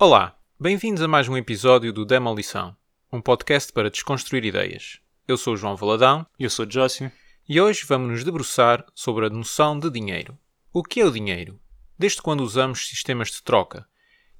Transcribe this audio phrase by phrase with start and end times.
[0.00, 2.76] Olá, bem-vindos a mais um episódio do Demolição,
[3.12, 5.00] um podcast para desconstruir ideias.
[5.26, 7.10] Eu sou o João Valadão E eu sou Jócio.
[7.48, 10.38] e hoje vamos nos debruçar sobre a noção de dinheiro.
[10.72, 11.58] O que é o dinheiro?
[11.98, 13.88] Desde quando usamos sistemas de troca?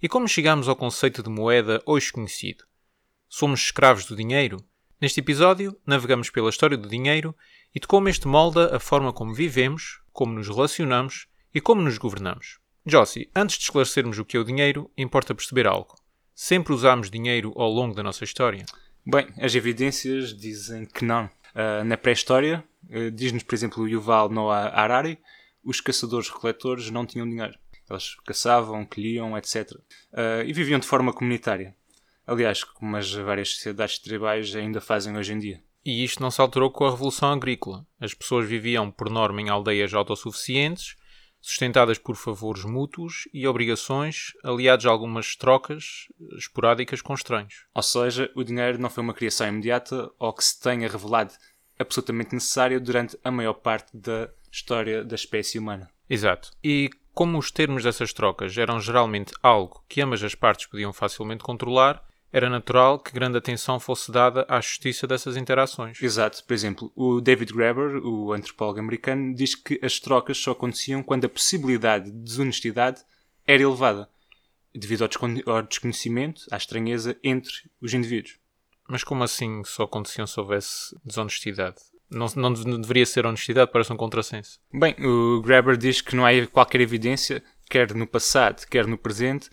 [0.00, 2.62] E como chegamos ao conceito de moeda hoje conhecido?
[3.28, 4.64] Somos escravos do dinheiro?
[5.00, 7.34] Neste episódio, navegamos pela história do dinheiro
[7.74, 11.98] e de como este molda a forma como vivemos, como nos relacionamos e como nos
[11.98, 12.60] governamos.
[12.90, 15.94] Jossi, antes de esclarecermos o que é o dinheiro, importa perceber algo.
[16.34, 18.64] Sempre usámos dinheiro ao longo da nossa história?
[19.04, 21.28] Bem, as evidências dizem que não.
[21.54, 25.18] Ah, na pré-história, ah, diz-nos, por exemplo, o Yuval Noah Harari,
[25.64, 27.58] os caçadores-recoletores não tinham dinheiro.
[27.90, 29.72] Eles caçavam, colhiam, etc.
[30.12, 31.74] Ah, e viviam de forma comunitária.
[32.26, 35.62] Aliás, como as várias sociedades tribais ainda fazem hoje em dia.
[35.84, 37.86] E isto não se alterou com a Revolução Agrícola.
[37.98, 40.94] As pessoas viviam, por norma, em aldeias autossuficientes,
[41.48, 47.64] sustentadas por favores mútuos e obrigações, aliados a algumas trocas esporádicas com estranhos.
[47.74, 51.32] Ou seja, o dinheiro não foi uma criação imediata ou que se tenha revelado
[51.78, 55.88] absolutamente necessária durante a maior parte da história da espécie humana.
[56.10, 56.50] Exato.
[56.62, 61.42] E como os termos dessas trocas eram geralmente algo que ambas as partes podiam facilmente
[61.42, 66.00] controlar, era natural que grande atenção fosse dada à justiça dessas interações.
[66.02, 66.44] Exato.
[66.44, 71.24] Por exemplo, o David Graeber, o antropólogo americano, diz que as trocas só aconteciam quando
[71.24, 73.00] a possibilidade de desonestidade
[73.46, 74.08] era elevada,
[74.74, 78.38] devido ao descon- ao desconhecimento, à estranheza entre os indivíduos.
[78.88, 81.76] Mas como assim só aconteciam se houvesse desonestidade?
[82.10, 84.58] Não, não de- não deveria ser honestidade, parece um contrassenso.
[84.72, 89.50] Bem, o Graeber diz que não há qualquer evidência, quer no passado, quer no presente,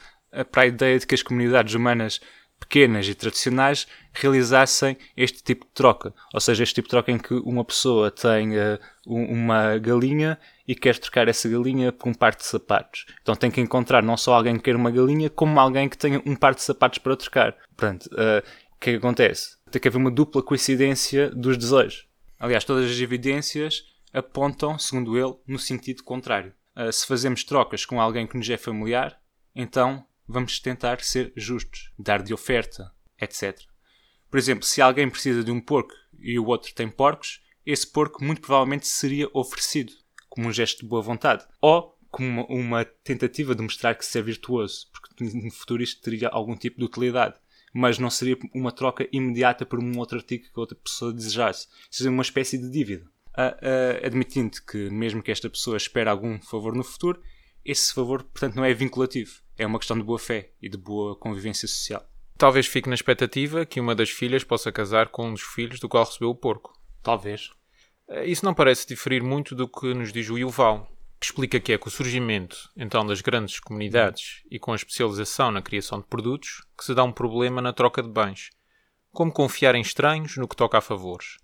[0.51, 2.19] para a ideia de que as comunidades humanas
[2.59, 6.13] pequenas e tradicionais realizassem este tipo de troca.
[6.33, 8.51] Ou seja, este tipo de troca em que uma pessoa tem
[9.05, 13.05] um- uma galinha e quer trocar essa galinha por um par de sapatos.
[13.21, 16.21] Então tem que encontrar não só alguém que quer uma galinha, como alguém que tenha
[16.25, 17.55] um par de sapatos para trocar.
[17.75, 18.43] Portanto, eh,
[18.75, 19.57] o que é que acontece?
[19.69, 22.07] Tem que haver uma dupla coincidência dos desejos.
[22.39, 23.83] Aliás, todas as evidências
[24.13, 26.53] apontam, segundo ele, no sentido contrário.
[26.75, 29.17] Uh, se fazemos trocas com alguém que nos é familiar,
[29.55, 33.59] então vamos tentar ser justos, dar de oferta, etc.
[34.29, 38.23] Por exemplo, se alguém precisa de um porco e o outro tem porcos, esse porco
[38.23, 39.93] muito provavelmente seria oferecido
[40.29, 44.21] como um gesto de boa vontade ou como uma, tentativa de mostrar que se é
[44.21, 47.35] virtuoso, porque no futuro isto teria algum tipo de utilidade.
[47.73, 51.67] Mas não seria uma troca imediata por um outro artigo que outra pessoa desejasse.
[51.91, 53.05] Seria uma espécie de dívida.
[53.35, 57.21] Ah, ah, admitindo que, mesmo que esta pessoa espere algum favor no futuro,
[57.65, 59.41] esse favor, portanto, não é vinculativo.
[59.57, 62.07] É uma questão de boa fé e de boa convivência social.
[62.37, 65.89] Talvez fique na expectativa que uma das filhas possa casar com um dos filhos do
[65.89, 66.77] qual recebeu o porco.
[67.01, 67.49] Talvez.
[68.09, 71.71] Eh, Isso não parece diferir muito do que nos diz o Yuval, que explica que
[71.71, 76.07] é com o surgimento, então, das grandes comunidades e com a especialização na criação de
[76.07, 78.49] produtos que se dá um problema na troca de bens.
[79.11, 81.37] Como confiar em estranhos no que toca a favores.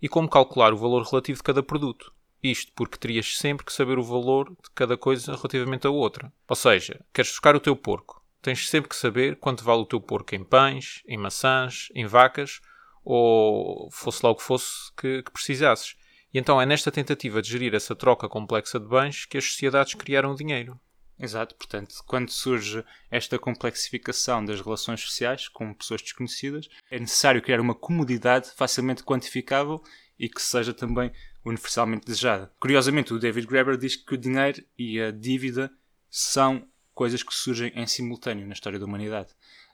[0.00, 2.14] E como calcular o valor relativo de cada produto.
[2.42, 6.32] Isto porque terias sempre que saber o valor de cada coisa relativamente à outra.
[6.48, 8.24] Ou seja, queres trocar o teu porco.
[8.40, 12.60] Tens sempre que saber quanto vale o teu porco em pães, em maçãs, em vacas
[13.04, 15.96] ou fosse lá o que fosse que, que precisasses.
[16.32, 19.94] E então é nesta tentativa de gerir essa troca complexa de bens que as sociedades
[19.94, 20.78] criaram o dinheiro.
[21.18, 27.60] Exato, portanto, quando surge esta complexificação das relações sociais com pessoas desconhecidas, é necessário criar
[27.60, 29.82] uma comodidade facilmente quantificável
[30.20, 31.10] e que seja também
[31.44, 32.52] universalmente desejada.
[32.60, 35.72] Curiosamente, o David Graeber diz que o dinheiro e a dívida
[36.08, 39.30] são coisas que surgem em simultâneo na história da humanidade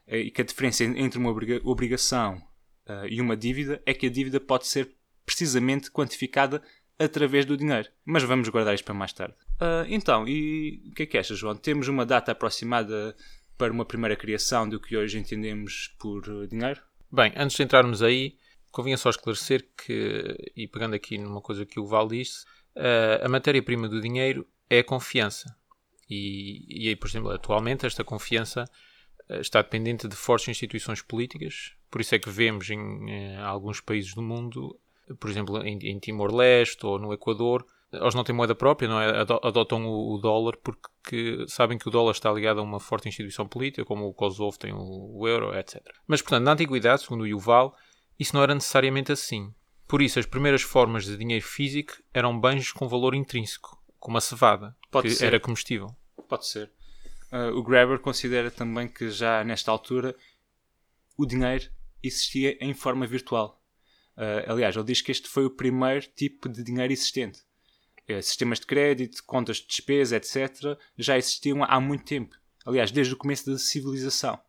[0.08, 2.40] Eh, e que a diferença entre uma obriga- obrigação
[2.86, 4.88] eh, e uma dívida é que a dívida pode ser
[5.24, 6.62] precisamente quantificada
[6.96, 7.88] através do dinheiro.
[8.04, 9.34] Mas vamos guardar isto para mais tarde.
[9.58, 11.56] Ah, então, e o que é que achas, João?
[11.56, 13.16] Temos uma data aproximada
[13.58, 16.80] para uma primeira criação do que hoje entendemos por dinheiro?
[17.10, 18.36] Bem, antes de entrarmos aí,
[18.76, 22.44] convinha só esclarecer que, e pegando aqui numa coisa que o Val disse,
[22.74, 25.56] eh, a matéria-prima do dinheiro é a confiança.
[26.10, 28.64] E, e aí, por exemplo, atualmente esta confiança
[29.30, 33.80] eh, está dependente de fortes instituições políticas, por isso é que vemos em eh, alguns
[33.80, 34.78] países do mundo,
[35.18, 39.20] por exemplo, em, em Timor-Leste ou no Equador, eles não têm moeda própria, não é?
[39.20, 43.48] Ado- adotam o, dólar porque sabem que o dólar está ligado a uma forte instituição
[43.48, 45.82] política, como o Kosovo tem o euro, etc.
[46.06, 47.74] Mas, portanto, na antiguidade, segundo o Yuval,
[48.18, 49.52] isso não era necessariamente assim.
[49.86, 54.20] Por isso, as primeiras formas de dinheiro físico eram bens com valor intrínseco, como a
[54.20, 55.26] cevada, Pode que ser.
[55.26, 55.94] era comestível.
[56.28, 56.72] Pode ser.
[57.30, 60.14] Ah, o Graeber considera também que já nesta altura
[61.16, 61.70] o dinheiro
[62.02, 63.62] existia em forma virtual.
[64.16, 67.40] Ah, aliás, ele diz que este foi o primeiro tipo de dinheiro existente.
[68.08, 72.36] Eh, sistemas de crédito, contas de despesa, etc., já existiam há muito tempo.
[72.64, 74.40] aliás, desde o começo da civilização.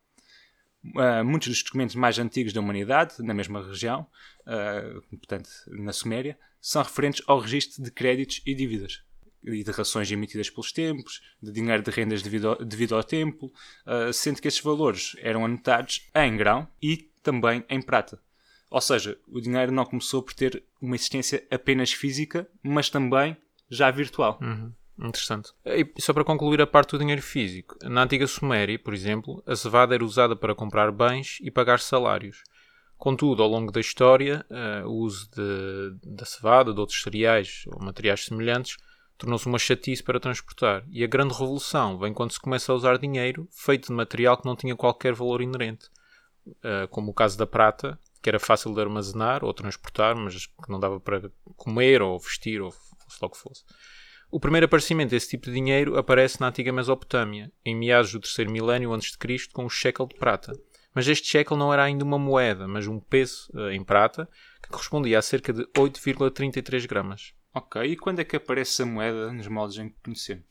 [0.84, 4.06] Uh, muitos dos documentos mais antigos da humanidade, na mesma região,
[4.46, 9.02] uh, portanto, na Suméria, são referentes ao registro de créditos e dívidas
[9.42, 13.52] e de rações emitidas pelos tempos, de dinheiro de rendas devido ao, devido ao tempo,
[13.86, 18.20] uh, sendo que esses valores eram anotados em grão e também em prata.
[18.70, 23.36] Ou seja, o dinheiro não começou por ter uma existência apenas física, mas também
[23.70, 24.38] já virtual.
[24.42, 24.72] Uhum.
[24.98, 25.52] Interessante.
[25.64, 27.76] E só para concluir a parte do dinheiro físico.
[27.84, 32.42] Na antiga Suméria, por exemplo, a cevada era usada para comprar bens e pagar salários.
[32.96, 37.80] Contudo, ao longo da história, uh, o uso de, da cevada, de outros cereais ou
[37.80, 38.76] materiais semelhantes,
[39.16, 40.84] tornou-se uma chatice para transportar.
[40.90, 44.46] E a grande revolução vem quando se começa a usar dinheiro feito de material que
[44.46, 45.86] não tinha qualquer valor inerente.
[46.48, 50.68] Uh, como o caso da prata, que era fácil de armazenar ou transportar, mas que
[50.68, 53.64] não dava para comer ou vestir ou fosse lá o que fosse.
[54.30, 58.50] O primeiro aparecimento desse tipo de dinheiro aparece na antiga Mesopotâmia, em meados do terceiro
[58.50, 59.16] milénio a.C.,
[59.52, 60.52] com o shekel de prata.
[60.94, 64.28] Mas este shekel não era ainda uma moeda, mas um peso uh, em prata,
[64.62, 67.32] que correspondia a cerca de 8,33 gramas.
[67.54, 70.44] Ok, e quando é que aparece a moeda nos moldes em que conhecemos?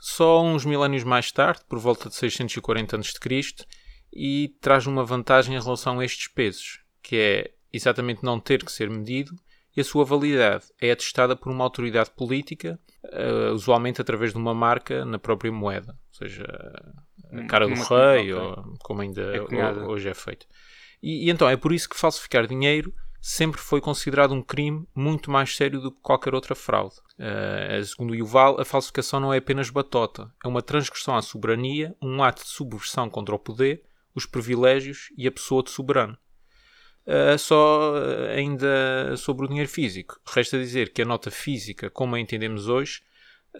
[0.00, 3.64] Só uns milénios mais tarde, por volta de 640 a.C.,
[4.12, 8.72] e traz uma vantagem em relação a estes pesos, que é exatamente não ter que
[8.72, 9.34] ser medido
[9.76, 14.54] e a sua validade é atestada por uma autoridade política, uh, usualmente através de uma
[14.54, 16.44] marca na própria moeda, ou seja,
[17.32, 18.34] a cara do rei, okay.
[18.34, 19.40] ou como ainda é
[19.86, 20.46] hoje é feito.
[21.02, 25.30] E, e, então é por isso que falsificar dinheiro sempre foi considerado um crime muito
[25.30, 26.96] mais sério do que qualquer outra fraude.
[27.18, 32.22] Uh, segundo Yuval, a falsificação não é apenas batota, é uma transgressão à soberania, um
[32.22, 33.82] ato de subversão contra o poder,
[34.14, 36.16] os privilégios e a pessoa de soberano.
[37.06, 40.18] Uh, só uh, ainda sobre o dinheiro físico.
[40.26, 43.02] Resta dizer que a nota física, como a entendemos hoje,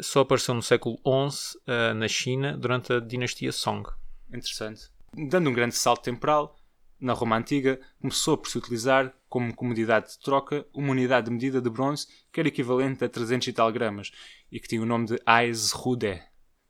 [0.00, 0.98] só apareceu no século
[1.30, 3.88] XI uh, na China durante a dinastia Song.
[4.28, 4.88] Interessante.
[5.12, 6.56] Dando um grande salto temporal,
[7.00, 11.60] na Roma Antiga começou por se utilizar como comodidade de troca uma unidade de medida
[11.60, 14.10] de bronze que era equivalente a 300 e tal gramas
[14.50, 16.22] e que tinha o nome de Ais Rude,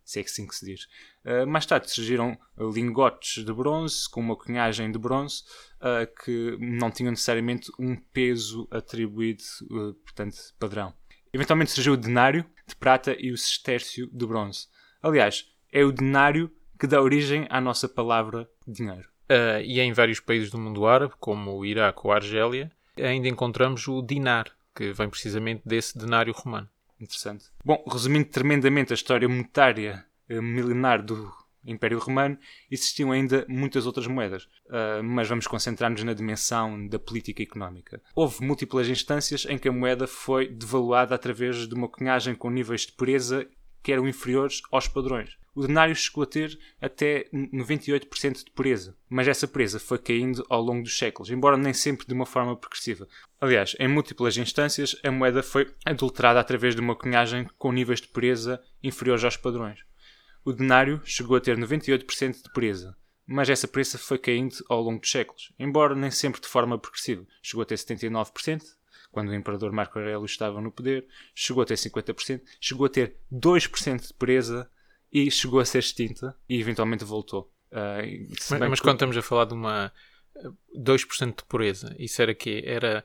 [0.05, 0.85] se é que assim que se diz.
[1.25, 5.43] Uh, mais tarde surgiram lingotes de bronze com uma cunhagem de bronze
[5.81, 10.93] uh, que não tinham necessariamente um peso atribuído, uh, portanto, padrão.
[11.33, 14.69] Eventualmente surgiu o denário de prata e o sestércio de bronze.
[15.03, 19.09] Aliás, é o denário que dá origem à nossa palavra dinheiro.
[19.65, 23.87] e em vários países do mundo árabe, como o Iraque ou a Argélia, ainda encontramos
[23.89, 26.69] o dinar, que vem precisamente desse denário romano.
[27.05, 27.45] Interessante.
[27.65, 31.31] Bom, resumindo tremendamente a história monetária eh, milenar do
[31.67, 32.39] Império Romano,
[32.71, 38.03] existiam ainda muitas outras moedas, uh, mas vamos concentrar-nos na dimensão da política económica.
[38.15, 42.83] Houve múltiplas instâncias em que a moeda foi devaluada através de uma cunhagem com níveis
[42.83, 43.49] de pureza
[43.83, 45.37] que eram inferiores aos padrões.
[45.55, 50.61] O denário chegou a ter até 98% de pureza, mas essa pureza foi caindo ao
[50.61, 53.07] longo dos séculos, embora nem sempre de uma forma progressiva.
[53.44, 58.08] Aliás, em múltiplas instâncias, a moeda foi adulterada através de uma cunhagem com níveis de
[58.08, 59.81] pureza inferiores aos padrões.
[60.43, 62.96] O denário chegou a ter 98% de pureza,
[63.26, 67.26] mas essa pureza foi caindo ao longo dos séculos, embora nem sempre de forma progressiva.
[67.43, 68.62] Chegou a ter 79%,
[69.12, 73.14] quando o imperador Marco Aurélio estava no poder, chegou a ter 50%, chegou a ter
[73.31, 74.70] 2% de pureza
[75.12, 77.52] e chegou a ser extinta e eventualmente voltou.
[77.71, 78.87] Uh, mas, mas que...
[78.87, 79.92] quando estamos a falar de uma
[80.76, 83.04] 2% de pureza, isso era que Era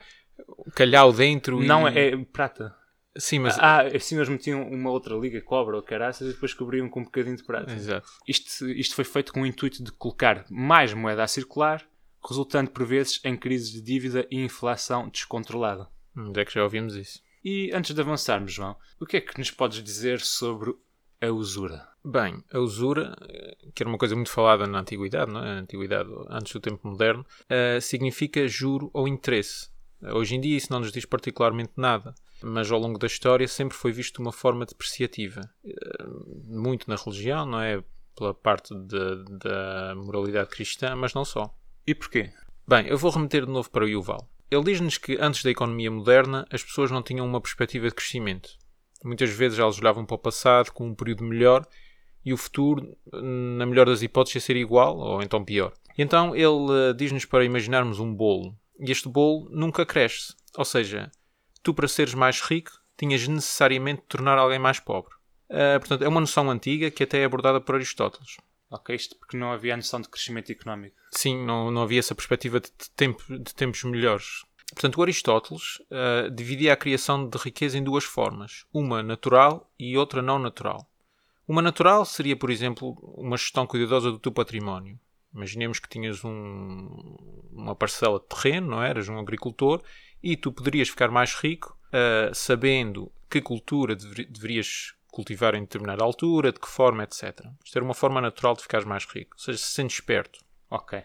[0.75, 1.97] calhau dentro Não, e...
[1.97, 2.75] é prata.
[3.17, 3.57] Sim, mas...
[3.59, 7.03] Ah, assim eles metiam uma outra liga, cobra ou caraças, e depois cobriam com um
[7.03, 7.73] bocadinho de prata.
[7.73, 8.09] Exato.
[8.27, 11.85] Isto, isto foi feito com o intuito de colocar mais moeda a circular,
[12.27, 15.87] resultando por vezes em crises de dívida e inflação descontrolada.
[16.15, 17.21] Onde é que já ouvimos isso?
[17.43, 20.73] E antes de avançarmos, João, o que é que nos podes dizer sobre
[21.21, 21.87] a usura?
[22.03, 23.15] Bem, a usura,
[23.73, 25.55] que era uma coisa muito falada na antiguidade, não é?
[25.55, 29.69] na antiguidade antes do tempo moderno, uh, significa juro ou interesse.
[30.01, 33.77] Hoje em dia isso não nos diz particularmente nada, mas ao longo da história sempre
[33.77, 35.41] foi visto de uma forma depreciativa.
[35.65, 36.05] Eh,
[36.45, 37.83] muito na religião, não é?
[38.15, 41.53] Pela parte da moralidade cristã, mas não só.
[41.85, 42.31] E porquê?
[42.67, 44.29] Bem, eu vou remeter de novo para o Yuval.
[44.49, 48.57] Ele diz-nos que antes da economia moderna as pessoas não tinham uma perspectiva de crescimento.
[49.03, 51.65] Muitas vezes elas olhavam para o passado com um período melhor
[52.25, 55.73] e o futuro, na melhor das hipóteses, ia ser igual ou então pior.
[55.97, 60.33] E então ele uh, diz-nos para imaginarmos um bolo e este bolo nunca cresce.
[60.57, 61.11] Ou seja,
[61.61, 65.13] tu para seres mais rico tinhas necessariamente de tornar alguém mais pobre.
[65.49, 68.37] Uh, portanto, é uma noção antiga que até é abordada por Aristóteles.
[68.69, 70.95] Ok, isto porque não havia a noção de crescimento económico.
[71.11, 74.45] Sim, não, não havia essa perspectiva de, tempo, de tempos melhores.
[74.73, 79.97] Portanto, o Aristóteles uh, dividia a criação de riqueza em duas formas, uma natural e
[79.97, 80.87] outra não natural.
[81.47, 84.99] Uma natural seria, por exemplo, uma gestão cuidadosa do teu património.
[85.33, 87.17] Imaginemos que tinhas um,
[87.51, 88.89] uma parcela de terreno, não é?
[88.89, 89.81] eras um agricultor,
[90.21, 96.03] e tu poderias ficar mais rico uh, sabendo que cultura dever, deverias cultivar em determinada
[96.03, 97.45] altura, de que forma, etc.
[97.63, 100.39] Isto era uma forma natural de ficares mais rico, ou seja, se sentes esperto.
[100.69, 100.99] Ok.
[100.99, 101.03] Uh,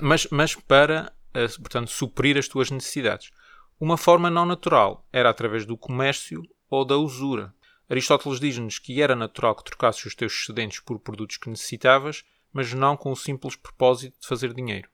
[0.00, 3.30] mas, mas para, uh, portanto, suprir as tuas necessidades.
[3.78, 7.52] Uma forma não natural era através do comércio ou da usura.
[7.90, 12.72] Aristóteles diz-nos que era natural que trocasses os teus excedentes por produtos que necessitavas, mas
[12.72, 14.88] não com o simples propósito de fazer dinheiro.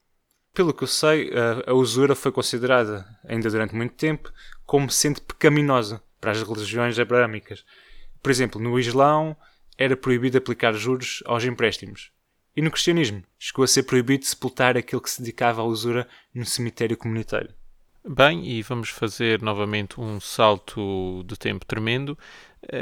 [0.55, 1.31] Pelo que eu sei,
[1.67, 4.33] a, usura foi considerada, ainda durante muito tempo,
[4.65, 7.65] como sendo pecaminosa para as religiões abrâmicas.
[8.23, 9.37] Por exemplo, no Islão
[9.77, 12.11] era proibido aplicar juros aos empréstimos.
[12.57, 16.45] E no cristianismo chegou a ser proibido sepultar aquele que se dedicava à usura no
[16.45, 17.55] cemitério comunitário.
[18.05, 22.19] Bem, e vamos fazer novamente um salto de tempo tremendo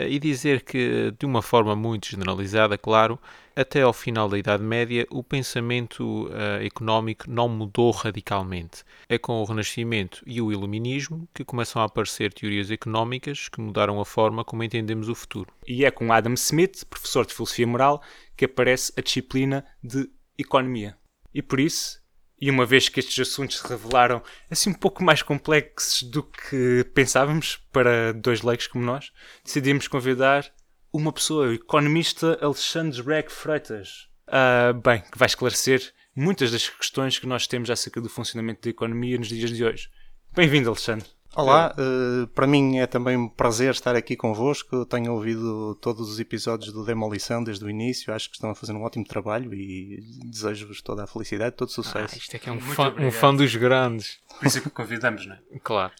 [0.08, 3.18] e dizer que, de uma forma muito generalizada, claro,
[3.54, 8.84] até ao final da Idade Média, o pensamento uh, económico não mudou radicalmente.
[9.08, 14.00] É com o Renascimento e o Iluminismo que começam a aparecer teorias económicas que mudaram
[14.00, 15.52] a forma como entendemos o futuro.
[15.66, 18.02] E é com Adam Smith, professor de Filosofia Moral,
[18.36, 20.96] que aparece a disciplina de Economia.
[21.32, 22.00] E por isso,
[22.40, 26.84] e uma vez que estes assuntos se revelaram assim um pouco mais complexos do que
[26.94, 29.12] pensávamos para dois leigos como nós,
[29.44, 30.50] decidimos convidar
[30.92, 34.08] uma pessoa, o economista Alexandre Breck Freitas.
[34.28, 38.70] Uh, bem, que vai esclarecer muitas das questões que nós temos acerca do funcionamento da
[38.70, 39.90] economia nos dias de hoje.
[40.32, 41.15] Bem-vindo, Alexandre.
[41.36, 44.86] Olá, uh, para mim é também um prazer estar aqui convosco.
[44.86, 48.14] Tenho ouvido todos os episódios do Demolição desde o início.
[48.14, 51.72] Acho que estão a fazer um ótimo trabalho e desejo-vos toda a felicidade, todo o
[51.72, 52.14] sucesso.
[52.14, 54.18] Ah, isto é que é um fã, um fã, dos grandes.
[54.38, 55.40] Por isso é que convidamos, não é?
[55.62, 55.92] Claro.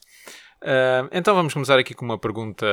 [0.63, 2.67] Uh, então vamos começar aqui com uma pergunta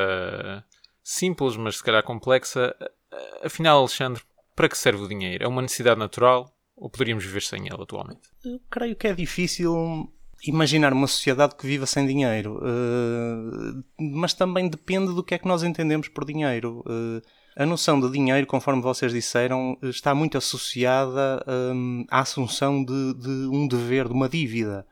[1.03, 2.73] simples, mas se calhar complexa.
[2.81, 4.23] Uh, afinal, Alexandre,
[4.55, 5.43] para que serve o dinheiro?
[5.43, 8.21] É uma necessidade natural ou poderíamos viver sem ele atualmente?
[8.45, 10.09] Eu creio que é difícil
[10.45, 15.47] imaginar uma sociedade que viva sem dinheiro, uh, mas também depende do que é que
[15.47, 16.83] nós entendemos por dinheiro.
[16.85, 17.21] Uh,
[17.55, 23.29] a noção de dinheiro, conforme vocês disseram, está muito associada um, à assunção de, de,
[23.29, 24.85] um dever, de uma dívida.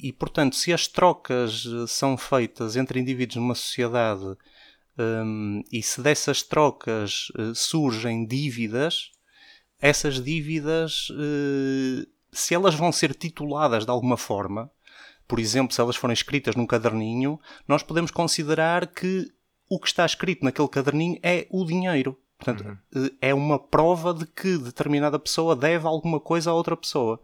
[0.00, 4.34] E, portanto, se as trocas são feitas entre indivíduos numa sociedade
[4.98, 9.10] um, e se dessas trocas surgem dívidas,
[9.78, 11.08] essas dívidas,
[12.32, 14.70] se elas vão ser tituladas de alguma forma,
[15.26, 19.30] por exemplo, se elas forem escritas num caderninho, nós podemos considerar que
[19.68, 22.18] o que está escrito naquele caderninho é o dinheiro.
[22.38, 23.10] Portanto, uhum.
[23.20, 27.20] é uma prova de que determinada pessoa deve alguma coisa a outra pessoa.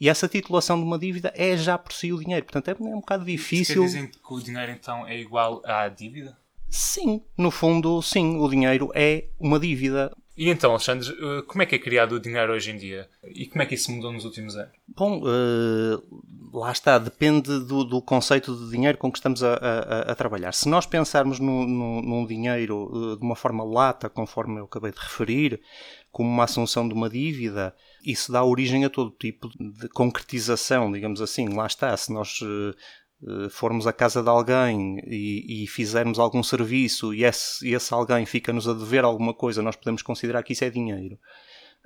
[0.00, 2.46] E essa titulação de uma dívida é já por si o dinheiro.
[2.46, 3.82] Portanto, é, é um bocado difícil.
[3.82, 6.38] Quer dizer que o dinheiro então é igual à dívida?
[6.70, 8.38] Sim, no fundo, sim.
[8.38, 10.14] O dinheiro é uma dívida.
[10.38, 13.08] E então, Alexandre, eh, como é que é criado o dinheiro hoje em dia?
[13.24, 14.70] E como é que isso mudou nos últimos anos?
[14.86, 20.12] Bom, uh, lá está, depende do, do, conceito de dinheiro com que estamos a, a,
[20.12, 20.52] a trabalhar.
[20.52, 24.92] Se nós pensarmos no, no, num dinheiro uh, de uma forma lata, conforme eu acabei
[24.92, 25.60] de referir,
[26.12, 31.20] como uma assunção de uma dívida, isso dá origem a todo tipo de concretização, digamos
[31.20, 31.48] assim.
[31.48, 32.38] Lá está, se nós
[33.50, 38.68] formos à casa de alguém e, e fizermos algum serviço e esse, esse alguém fica-nos
[38.68, 41.18] a dever alguma coisa, nós podemos considerar que isso é dinheiro.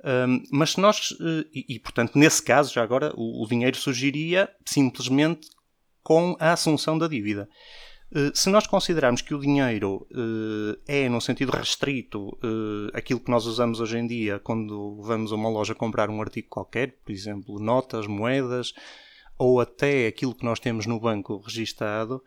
[0.03, 3.77] Um, mas se nós, uh, e, e, portanto, nesse caso, já agora, o, o, dinheiro
[3.77, 5.47] surgiria simplesmente
[6.03, 7.47] com a assunção da dívida.
[8.11, 12.37] Uh, se nós considerarmos que o dinheiro uh, é, no sentido restrito,
[12.93, 16.49] aquilo que nós usamos hoje em dia quando vamos a uma loja comprar um artigo
[16.49, 18.73] qualquer, por exemplo, notas, moedas,
[19.37, 22.21] ou até aquilo que nós temos no banco registado,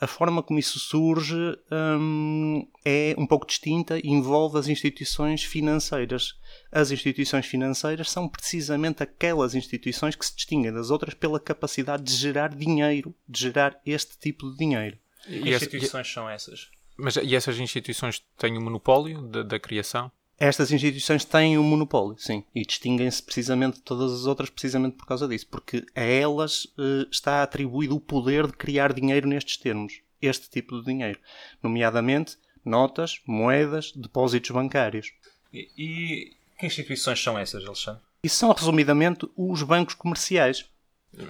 [0.00, 1.34] a forma como isso surge
[1.72, 6.34] hum, é um pouco distinta e envolve as instituições financeiras.
[6.70, 12.12] As instituições financeiras são precisamente aquelas instituições que se distinguem das outras pela capacidade de
[12.14, 14.96] gerar dinheiro, de gerar este tipo de dinheiro.
[15.26, 16.70] E que instituições são essas?
[16.96, 20.12] Mas e essas instituições têm o um monopólio da, da criação?
[20.38, 25.06] Estas instituições têm um monopólio, sim, e distinguem-se precisamente de todas as outras precisamente por
[25.06, 30.00] causa disso, porque a elas uh, está atribuído o poder de criar dinheiro nestes termos,
[30.22, 31.18] este tipo de dinheiro,
[31.62, 35.12] nomeadamente notas, moedas, depósitos bancários.
[35.52, 38.02] E, e que instituições são essas, Alexandre?
[38.22, 40.68] Isso são, resumidamente, os bancos comerciais.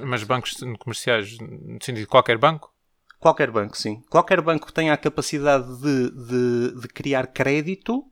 [0.00, 2.72] Mas bancos comerciais, no sentido de qualquer banco?
[3.20, 4.02] Qualquer banco, sim.
[4.08, 8.04] Qualquer banco tem a capacidade de, de, de criar crédito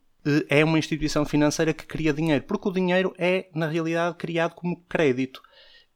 [0.48, 4.82] é uma instituição financeira que cria dinheiro, porque o dinheiro é, na realidade, criado como
[4.88, 5.42] crédito.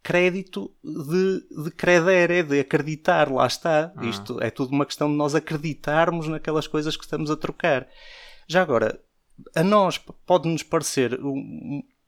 [0.03, 3.93] Crédito de, de credere, de acreditar, lá está.
[3.95, 4.07] Ah.
[4.07, 7.87] Isto é tudo uma questão de nós acreditarmos naquelas coisas que estamos a trocar.
[8.49, 8.99] Já agora,
[9.55, 11.19] a nós pode-nos parecer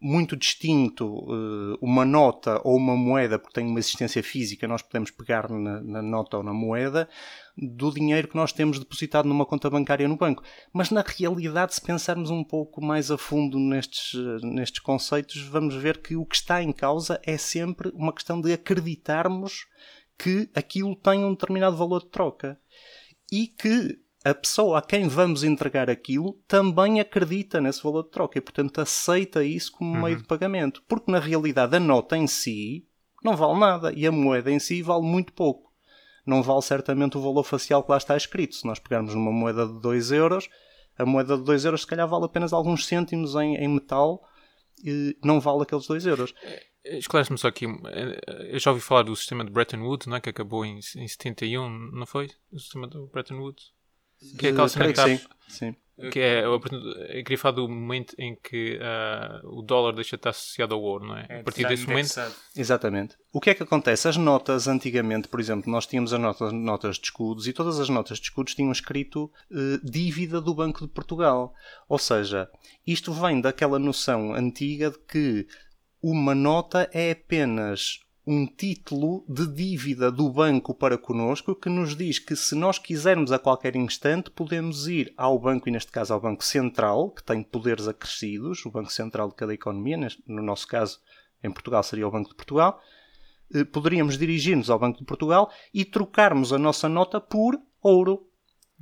[0.02, 5.12] muito distinto uh, uma nota ou uma moeda, porque tem uma existência física, nós podemos
[5.12, 7.08] pegar na, na, nota ou na moeda,
[7.56, 10.42] do dinheiro que nós temos depositado numa conta bancária no banco.
[10.72, 15.98] Mas na realidade, se pensarmos um pouco mais a fundo nestes, nestes conceitos, vamos ver
[15.98, 19.66] que o que está em causa é sempre uma questão de acreditarmos
[20.18, 22.58] que aquilo tem um determinado valor de troca.
[23.30, 28.38] E que a pessoa a quem vamos entregar aquilo também acredita nesse valor de troca
[28.38, 30.02] e, portanto, aceita isso como uhum.
[30.02, 30.82] meio de pagamento.
[30.86, 32.86] Porque, na realidade, a nota em si
[33.22, 35.71] não vale nada e a moeda em si vale muito pouco.
[36.24, 38.54] Não vale certamente o valor facial que lá está escrito.
[38.54, 40.48] Se nós pegarmos uma moeda de 2 euros,
[40.96, 44.22] a moeda de 2 euros se calhar vale apenas alguns cêntimos em, em metal
[44.84, 46.34] e não vale aqueles 2 euros.
[46.84, 47.66] É, esclarece-me só aqui,
[48.48, 50.20] eu já ouvi falar do sistema de Bretton Woods, não é?
[50.20, 52.28] que acabou em, em 71, não foi?
[52.50, 53.72] O sistema de Bretton Woods?
[54.38, 55.76] Que é aquela cena que, sim, sim.
[56.10, 60.30] que é, eu queria falar do momento em que uh, o dólar deixa de estar
[60.30, 61.26] associado ao ouro, não é?
[61.28, 62.20] é a partir desse momento.
[62.56, 63.16] Exatamente.
[63.32, 64.08] O que é que acontece?
[64.08, 67.88] As notas, antigamente, por exemplo, nós tínhamos as notas, notas de escudos e todas as
[67.88, 71.54] notas de escudos tinham escrito uh, dívida do Banco de Portugal.
[71.88, 72.50] Ou seja,
[72.86, 75.46] isto vem daquela noção antiga de que
[76.02, 82.20] uma nota é apenas um título de dívida do banco para conosco que nos diz
[82.20, 86.20] que se nós quisermos a qualquer instante podemos ir ao banco, e neste caso ao
[86.20, 91.00] Banco Central, que tem poderes acrescidos, o Banco Central de cada economia, no nosso caso
[91.42, 92.80] em Portugal seria o Banco de Portugal,
[93.52, 98.28] eh, poderíamos dirigir-nos ao Banco de Portugal e trocarmos a nossa nota por ouro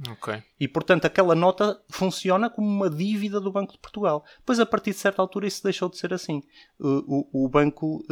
[0.08, 0.42] Okay.
[0.58, 4.24] E, portanto, aquela nota funciona como uma dívida do Banco de Portugal.
[4.46, 6.42] Pois, a partir de certa altura, isso deixou de ser assim.
[6.78, 8.02] O, o, o banco,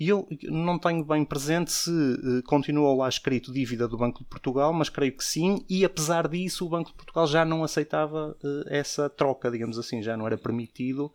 [0.00, 4.24] e eu não tenho bem presente se uh, continuou lá escrito dívida do Banco de
[4.24, 8.36] Portugal, mas creio que sim, e apesar disso, o Banco de Portugal já não aceitava
[8.42, 11.12] uh, essa troca, digamos assim, já não era permitido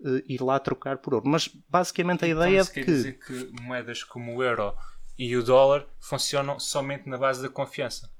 [0.00, 1.28] uh, ir lá trocar por ouro.
[1.28, 2.72] Mas, basicamente, a então, ideia é que.
[2.72, 4.74] quer dizer que moedas como o euro
[5.18, 8.10] e o dólar funcionam somente na base da confiança.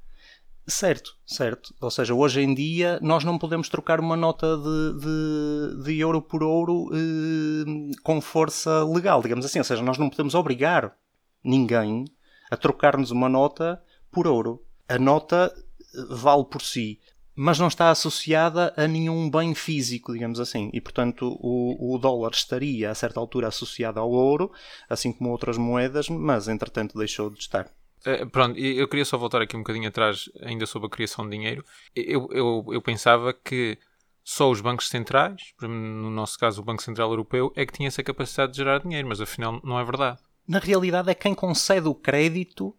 [0.68, 1.74] Certo, certo.
[1.80, 6.20] Ou seja, hoje em dia nós não podemos trocar uma nota de, de, de euro
[6.20, 9.58] por ouro eh, com força legal, digamos assim.
[9.58, 10.94] Ou seja, nós não podemos obrigar
[11.42, 12.04] ninguém
[12.50, 14.62] a trocar-nos uma nota por ouro.
[14.86, 17.00] A nota eh, vale por si,
[17.34, 20.68] mas não está associada a nenhum bem físico, digamos assim.
[20.74, 24.52] E, portanto, o, o dólar estaria a certa altura associado ao ouro,
[24.86, 27.70] assim como outras moedas, mas entretanto deixou de estar.
[28.06, 31.36] Uh, pronto, eu queria só voltar aqui um bocadinho atrás, ainda sobre a criação de
[31.36, 31.64] dinheiro.
[31.94, 33.78] Eu, eu, eu pensava que
[34.22, 38.02] só os bancos centrais, no nosso caso o Banco Central Europeu, é que tinha essa
[38.02, 40.18] capacidade de gerar dinheiro, mas afinal não é verdade.
[40.46, 42.76] Na realidade é quem concede o crédito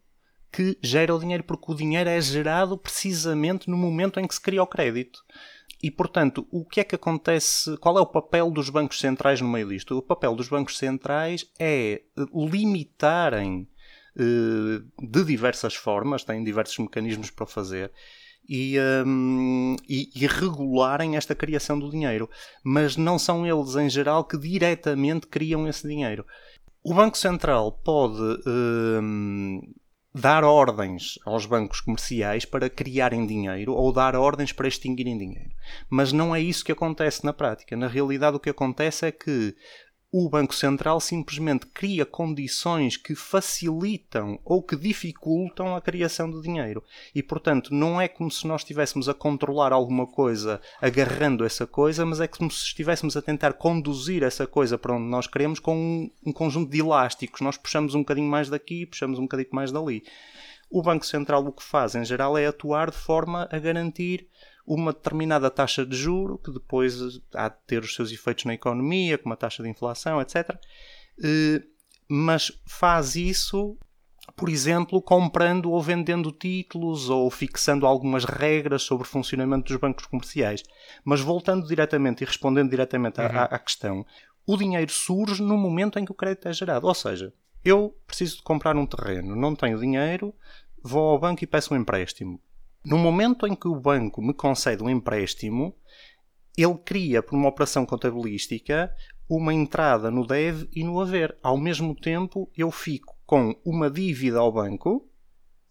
[0.52, 4.42] que gera o dinheiro, porque o dinheiro é gerado precisamente no momento em que se
[4.42, 5.24] cria o crédito.
[5.82, 7.78] E, portanto, o que é que acontece?
[7.78, 9.98] Qual é o papel dos bancos centrais no meio disto?
[9.98, 12.02] O papel dos bancos centrais é
[12.34, 13.79] limitarem eh,
[14.22, 17.92] de diversas formas, têm diversos mecanismos para fazer.
[18.48, 22.28] E, um, e, e, regularem esta criação do dinheiro.
[22.64, 26.26] Mas não são eles, em geral, que diretamente criam esse dinheiro.
[26.84, 29.62] O Banco Central pode um,
[30.14, 35.52] dar ordens aos bancos comerciais para criarem dinheiro ou dar ordens para extinguirem dinheiro.
[35.90, 37.78] Mas não é isso que acontece na prática.
[37.78, 39.56] Na realidade, o que acontece é que
[40.12, 46.84] o Banco Central simplesmente cria condições que facilitam ou que dificultam a criação de dinheiro.
[47.14, 52.08] E, portanto, não é como se nós estivéssemos a controlar alguma coisa agarrando essa coisa,
[52.08, 55.78] mas é como se estivéssemos a tentar conduzir essa coisa para onde nós queremos com
[55.78, 57.42] um, um conjunto de elásticos.
[57.42, 60.04] Nós puxamos um bocadinho mais daqui, puxamos um bocadinho mais dali.
[60.72, 64.28] O Banco Central o que faz, em geral, é atuar de forma a garantir
[64.70, 69.18] uma determinada taxa de juro, que depois há de ter os seus efeitos na economia,
[69.18, 70.56] como a taxa de inflação, etc.
[71.24, 71.64] Eh,
[72.08, 73.76] mas faz isso,
[74.36, 80.06] por exemplo, comprando ou vendendo títulos ou fixando algumas regras sobre o funcionamento dos bancos
[80.06, 80.64] comerciais.
[81.04, 83.26] Mas voltando diretamente e respondendo diretamente uhum.
[83.26, 84.06] à, à questão,
[84.46, 86.86] o dinheiro surge no momento em que o crédito é gerado.
[86.86, 87.34] Ou seja,
[87.66, 90.32] eu preciso de comprar um terreno, não tenho dinheiro,
[90.84, 92.40] vou ao banco e peço um empréstimo.
[92.84, 95.76] No momento em que o banco me concede um empréstimo,
[96.58, 98.94] ele cria, por uma operação contabilística,
[99.30, 101.38] uma entrada no deve e no haver.
[101.44, 105.08] Ao mesmo tempo, eu fico com uma dívida ao banco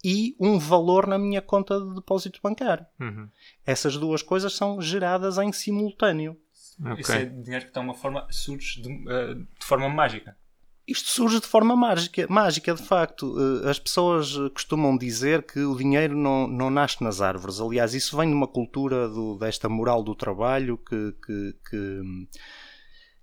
[0.05, 2.87] e um valor na minha conta de depósito bancário.
[3.01, 3.29] Uhum.
[3.66, 6.37] Essas duas coisas são geradas em simultâneo.
[6.81, 7.01] Okay.
[7.01, 10.37] Isso é dinheiro que de uma forma surge de, uh, de forma mágica.
[10.88, 13.37] Isto surge de forma mágica, mágica de facto.
[13.38, 17.61] Eh, as pessoas costumam dizer que o dinheiro não, não nasce nas árvores.
[17.61, 22.01] Aliás, isso vem de uma cultura do, desta moral do trabalho que, que, que,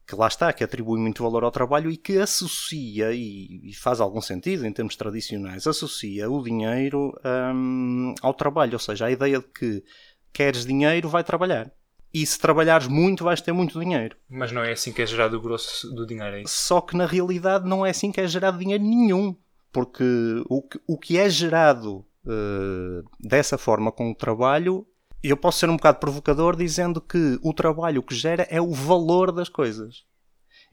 [0.07, 3.99] que, lá está, que atribui muito valor ao trabalho e que associa, e, e faz
[3.99, 7.19] algum sentido em termos tradicionais, associa o dinheiro
[7.51, 8.73] hum, ao trabalho.
[8.73, 9.83] Ou seja, a ideia de que
[10.31, 11.71] queres dinheiro, vai trabalhar
[12.15, 14.15] e se trabalhares muito vais ter muito dinheiro.
[14.29, 16.65] Mas não é assim que é gerado o grosso do dinheiro, é isso?
[16.65, 19.35] Só que na realidade não é assim que é gerado dinheiro nenhum.
[19.69, 20.05] Porque
[20.47, 24.87] o que, o que é gerado uh, dessa forma com o trabalho,
[25.21, 29.33] eu posso ser um bocado provocador dizendo que o trabalho que gera é o valor
[29.33, 30.05] das coisas.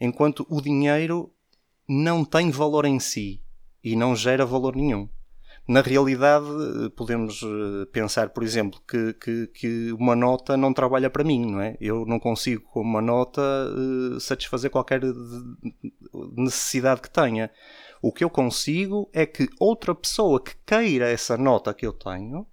[0.01, 1.35] Enquanto o dinheiro
[1.89, 3.43] não tem valor em si
[3.83, 5.09] e não gera valor nenhum.
[5.67, 6.47] Na realidade,
[6.97, 11.61] podemos eh, pensar, por exemplo, que, que, que, uma nota não trabalha para mim, não
[11.61, 11.77] é?
[11.81, 15.01] Eu não consigo, com uma nota, eh, satisfazer qualquer
[16.37, 17.49] necessidade que tenha.
[18.03, 22.45] O que eu consigo é que outra pessoa que queira essa nota que eu tenho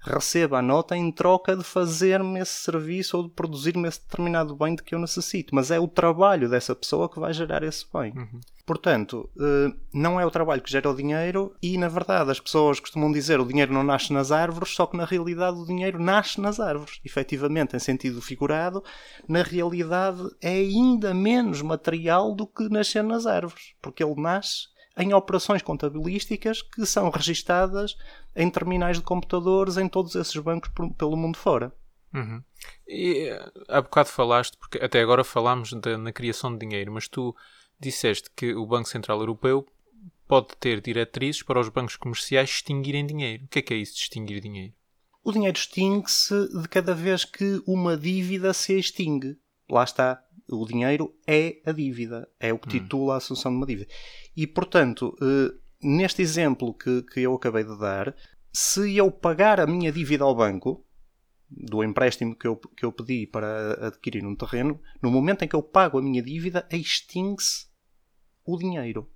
[0.00, 4.76] receba a nota em troca de fazer-me esse serviço ou de produzir-me esse determinado bem
[4.76, 5.54] de que eu necessito.
[5.54, 8.12] Mas é o trabalho dessa pessoa que vai gerar esse bem.
[8.16, 8.40] Uhum.
[8.66, 12.80] Portanto, eh, não é o trabalho que gera o dinheiro e, na verdade, as pessoas
[12.80, 16.40] costumam dizer o dinheiro não nasce nas árvores, só que na realidade o dinheiro nasce
[16.40, 17.00] nas árvores.
[17.04, 18.82] Efetivamente, em sentido figurado,
[19.28, 24.66] na realidade é ainda menos material do que nascer nas árvores, porque ele nasce
[24.98, 27.96] em operações contabilísticas que são registadas
[28.34, 31.72] em terminais de computadores em todos esses bancos pelo mundo fora.
[32.12, 32.42] Uhum.
[32.88, 33.30] E
[33.68, 37.36] há bocado falaste, porque até agora falámos de, na criação de dinheiro, mas tu
[37.78, 39.66] disseste que o Banco Central Europeu
[40.26, 43.44] pode ter diretrizes para os bancos comerciais extinguirem dinheiro.
[43.44, 44.74] O que é que é isso de extinguir dinheiro?
[45.22, 49.36] O dinheiro extingue-se de cada vez que uma dívida se extingue.
[49.68, 50.22] Lá está.
[50.48, 52.28] O dinheiro é a dívida.
[52.38, 52.80] É o que hum.
[52.80, 53.88] titula a assunção de uma dívida.
[54.36, 58.14] E, portanto, eh, neste exemplo que, que eu acabei de dar,
[58.52, 60.86] se eu pagar a minha dívida ao banco,
[61.50, 65.54] do empréstimo que eu, que eu pedi para adquirir um terreno, no momento em que
[65.54, 67.65] eu pago a minha dívida, extingue-se
[68.46, 69.08] o dinheiro.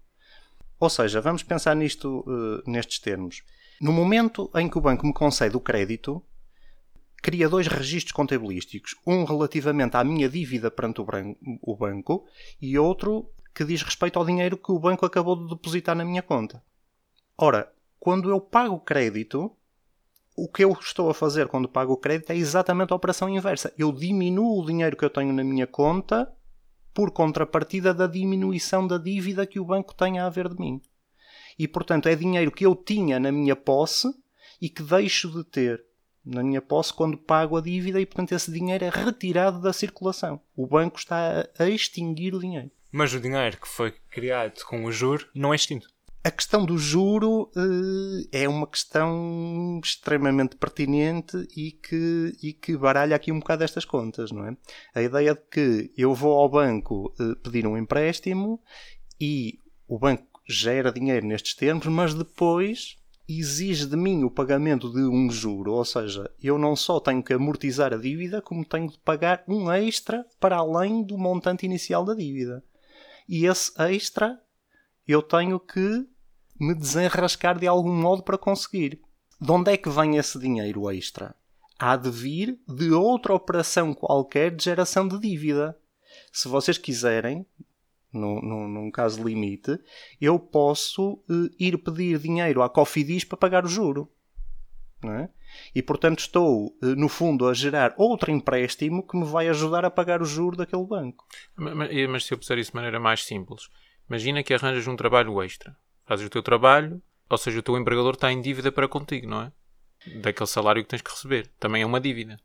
[0.78, 3.42] Ou seja, vamos pensar nisto uh, nestes termos.
[3.80, 6.22] No momento em que o banco me concede o crédito,
[7.22, 8.94] cria dois registros contabilísticos.
[9.06, 12.26] Um relativamente à minha dívida perante o banco
[12.60, 16.22] e outro que diz respeito ao dinheiro que o banco acabou de depositar na minha
[16.22, 16.62] conta.
[17.36, 19.54] Ora, quando eu pago o crédito,
[20.36, 23.72] o que eu estou a fazer quando pago o crédito é exatamente a operação inversa.
[23.76, 26.30] Eu diminuo o dinheiro que eu tenho na minha conta
[26.92, 30.80] por contrapartida da diminuição da dívida que o banco tem a haver de mim.
[31.58, 34.08] E, portanto, é dinheiro que eu tinha na minha posse
[34.60, 35.84] e que deixo de ter
[36.24, 40.40] na minha posse quando pago a dívida e, portanto, esse dinheiro é retirado da circulação.
[40.56, 42.70] O banco está a extinguir o dinheiro.
[42.92, 45.88] Mas o dinheiro que foi criado com o juro não é extinto.
[46.22, 53.16] A questão do juro uh, é uma questão extremamente pertinente e que, e que baralha
[53.16, 54.56] aqui um bocado estas contas, não é?
[54.94, 58.60] A ideia de que eu vou ao banco uh, pedir um empréstimo
[59.18, 65.00] e o banco gera dinheiro nestes termos, mas depois exige de mim o pagamento de
[65.00, 68.98] um juro, ou seja, eu não só tenho que amortizar a dívida, como tenho de
[68.98, 72.62] pagar um extra para além do montante inicial da dívida.
[73.26, 74.38] E esse extra
[75.06, 76.06] eu tenho que
[76.60, 79.00] me desenrascar de algum modo para conseguir.
[79.40, 81.34] De onde é que vem esse dinheiro extra?
[81.78, 85.76] Há de vir de outra operação qualquer de geração de dívida.
[86.30, 87.46] Se vocês quiserem,
[88.12, 89.78] no, no, num caso limite,
[90.20, 94.10] eu posso uh, ir pedir dinheiro à Cofidis para pagar o juro.
[95.02, 95.30] É?
[95.74, 99.90] E portanto estou, uh, no fundo, a gerar outro empréstimo que me vai ajudar a
[99.90, 101.24] pagar o juro daquele banco.
[101.56, 103.70] Mas, mas se eu puser isso de maneira mais simples,
[104.10, 105.76] Imagina que arranjas um trabalho extra.
[106.10, 109.42] Fazes o teu trabalho, ou seja, o teu empregador está em dívida para contigo, não
[109.42, 109.52] é?
[110.16, 111.48] Daquele salário que tens que receber.
[111.60, 112.36] Também é uma dívida.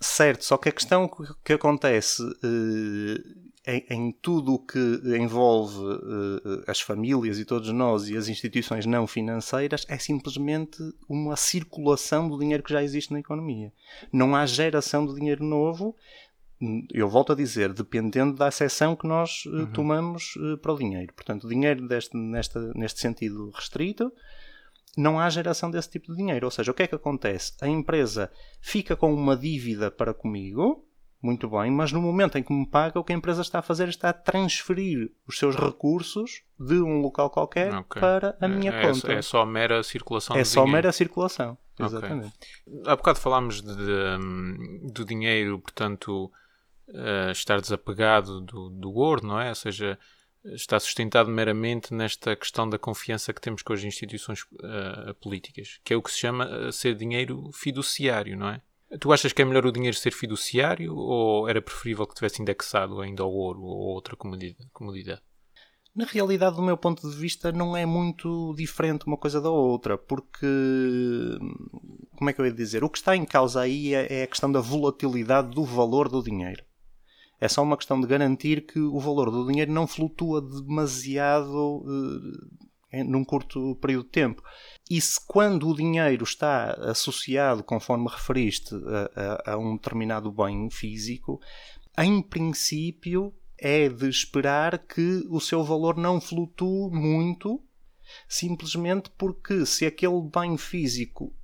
[0.00, 1.08] Certo, só que a questão
[1.44, 4.80] que acontece uh, em, em, tudo o que
[5.16, 10.76] envolve uh, as famílias e todos nós e as instituições não financeiras é simplesmente
[11.08, 13.72] uma circulação do dinheiro que já existe na economia.
[14.12, 15.94] Não há geração de dinheiro novo
[16.92, 19.66] eu volto a dizer, dependendo da acessão que nós uh, uhum.
[19.72, 21.12] tomamos uh, para o dinheiro.
[21.14, 24.10] Portanto, dinheiro deste, nesta, neste sentido restrito,
[24.96, 26.46] não há geração desse tipo de dinheiro.
[26.46, 27.52] Ou seja, o que é que acontece?
[27.60, 30.86] A empresa fica com uma dívida para comigo,
[31.20, 33.62] muito bem, mas no momento em que me paga, o que a empresa está a
[33.62, 38.00] fazer está a transferir os seus recursos de um local qualquer okay.
[38.00, 39.12] para a minha é, conta.
[39.12, 40.72] É só mera circulação É só dinheiro.
[40.72, 42.32] mera circulação, exatamente.
[42.66, 42.82] Okay.
[42.86, 46.30] Há bocado falámos de, de, do dinheiro, portanto
[46.88, 49.48] uh, estar desapegado do, do ouro, não é?
[49.48, 49.98] Ou seja,
[50.44, 55.92] está sustentado meramente nesta questão da confiança que temos com as instituições uh, políticas, que
[55.92, 58.60] é o que se chama ser dinheiro fiduciário, não é?
[59.00, 63.00] Tu achas que é melhor o dinheiro ser fiduciário ou era preferível que tivesse indexado
[63.00, 65.20] ainda ao ouro ou outra comodidade?
[65.94, 69.96] Na realidade, do meu ponto de vista, não é muito diferente uma coisa da outra,
[69.96, 70.46] porque.
[72.16, 72.84] Como é que eu ia dizer?
[72.84, 76.22] O que está em causa aí é, é a questão da volatilidade do valor do
[76.22, 76.62] dinheiro.
[77.40, 83.04] É só uma questão de garantir que o valor do dinheiro não flutua demasiado uh,
[83.04, 84.42] num curto período de tempo.
[84.90, 90.70] E se quando o dinheiro está associado, conforme referiste, a, a, a um determinado bem
[90.70, 91.40] físico,
[91.98, 97.62] em princípio é de esperar que o seu valor não flutue muito,
[98.28, 101.35] simplesmente porque se aquele bem físico eh,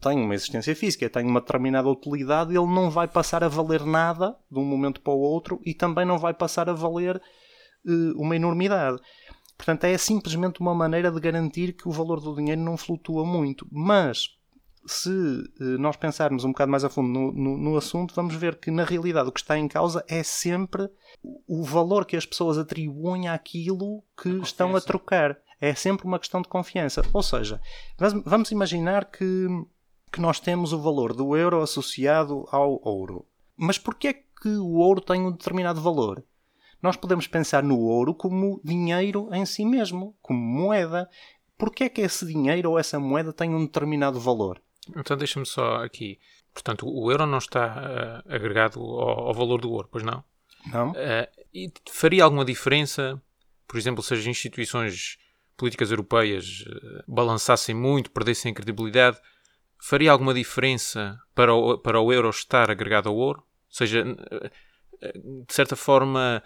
[0.00, 4.36] tem uma existência física, tem uma determinada utilidade, ele não vai passar a valer nada
[4.50, 7.16] de um momento para o outro e também não vai passar a valer
[7.86, 8.98] uh, uma enormidade.
[9.56, 13.66] Portanto, é simplesmente uma maneira de garantir que o valor do dinheiro não flutua muito.
[13.70, 14.30] Mas,
[14.86, 18.56] se uh, nós pensarmos um bocado mais a fundo no, no, no, assunto, vamos ver
[18.56, 20.88] que na realidade o que está em causa é sempre
[21.46, 26.42] o valor que as pessoas atribuem àquilo que estão a trocar é sempre uma questão
[26.42, 27.02] de confiança.
[27.12, 27.60] Ou seja,
[28.26, 29.46] vamos imaginar que,
[30.10, 33.24] que nós temos o valor do euro associado ao ouro.
[33.56, 36.24] Mas porquê é que o ouro tem um determinado valor?
[36.82, 41.08] Nós podemos pensar no ouro como dinheiro em si mesmo, como moeda.
[41.56, 44.60] Porquê é que esse dinheiro ou essa moeda tem um determinado valor?
[44.96, 46.18] Então deixa-me só aqui.
[46.52, 50.24] Portanto, o euro não está uh, agregado ao, ao, valor do ouro, pois não?
[50.66, 50.90] Não.
[50.90, 53.22] Uh, e faria alguma diferença,
[53.68, 55.21] por exemplo, se as instituições
[55.62, 59.20] políticas europeias uh, balançassem muito, perdessem credibilidade,
[59.78, 63.38] faria alguma diferença para o, para o euro estar agregado ao ouro?
[63.38, 66.42] Ou seja, uh, de certa forma,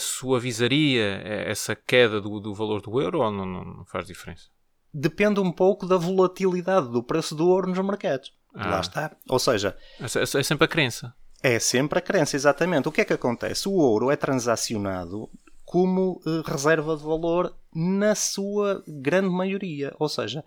[0.00, 4.48] suavizaria essa queda do, do valor do euro ou não, não, faz diferença?
[4.92, 8.34] Depende um pouco da volatilidade do preço do ouro nos mercados.
[8.54, 8.68] Ah.
[8.68, 9.16] Lá está.
[9.28, 11.14] Ou seja, é, é, é sempre a crença.
[11.42, 12.88] É sempre a crença, exatamente.
[12.88, 13.68] O que é que acontece?
[13.68, 15.30] O ouro é transacionado
[15.66, 19.92] como uh, reserva de valor na sua grande maioria.
[19.98, 20.44] Ou seja,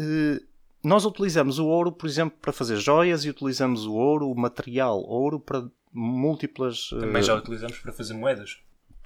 [0.00, 0.46] uh,
[0.82, 5.02] nós utilizamos o ouro, por exemplo, para fazer joias e utilizamos o ouro, o material
[5.02, 6.92] ouro, para múltiplas.
[6.92, 8.58] Uh, Também já utilizamos para fazer moedas.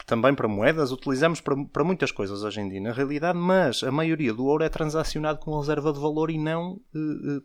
[0.07, 3.91] Também para moedas, utilizamos para, para muitas coisas hoje em dia, na realidade, mas a
[3.91, 6.79] maioria do ouro é transacionado com reserva de valor e não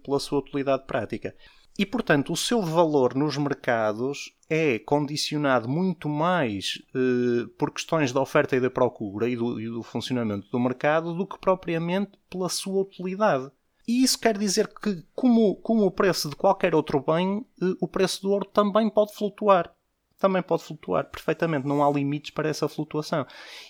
[0.04, 1.34] pela sua utilidade prática.
[1.80, 8.20] E, portanto, o seu valor nos mercados é condicionado muito mais eh, por questões da
[8.20, 12.50] oferta e da procura e do, e do, funcionamento do mercado do que propriamente pela
[12.50, 13.50] sua utilidade.
[13.88, 17.88] E isso quer dizer que, como, como o preço de qualquer outro bem, eh, o
[17.88, 19.74] preço do ouro também pode flutuar.
[20.20, 23.26] Também pode flutuar perfeitamente, não há limites para essa flutuação.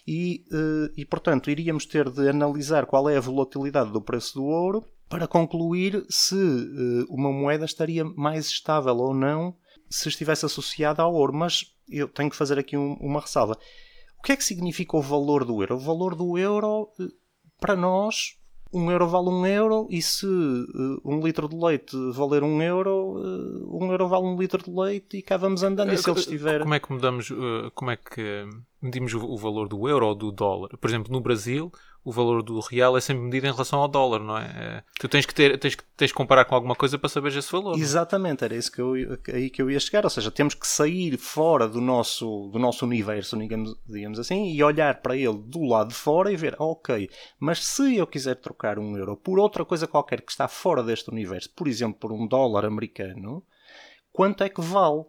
[0.07, 4.45] E, eh, e portanto, iríamos ter de analisar qual é a volatilidade do preço do
[4.45, 9.55] ouro para concluir se uh, uma moeda estaria mais estável ou não
[9.89, 11.33] se estivesse associada ao ouro.
[11.33, 13.57] Mas eu tenho que fazer aqui um, uma ressalva.
[14.17, 15.75] O que é que significa o valor do euro?
[15.75, 17.11] O valor do euro, uh,
[17.59, 18.38] para nós,
[18.71, 23.17] um euro vale um euro e se uh, um litro de leite valer um euro,
[23.17, 25.91] uh, um euro vale um litro de leite e cá vamos andando.
[25.91, 26.61] E se ele estiver...
[26.61, 28.47] Como é que mudamos, uh, como é que
[28.81, 30.69] medimos o, o, valor do euro ou do dólar?
[30.77, 31.71] Por exemplo, no Brasil,
[32.09, 34.45] o valor do real é sempre medido em relação ao dólar, não é?
[34.45, 37.51] é tu tens que, ter, tens, tens que comparar com alguma coisa para saber esse
[37.51, 37.77] valor.
[37.77, 37.79] É?
[37.79, 38.93] Exatamente, era isso que eu,
[39.31, 40.03] aí que eu ia chegar.
[40.03, 44.63] Ou seja, temos que sair fora do nosso, do nosso universo, digamos, digamos assim, e
[44.63, 47.07] olhar para ele do lado de fora e ver, ok,
[47.39, 51.11] mas se eu quiser trocar um euro por outra coisa qualquer que está fora deste
[51.11, 53.45] universo, por exemplo, por um dólar americano,
[54.11, 55.03] quanto é que vale?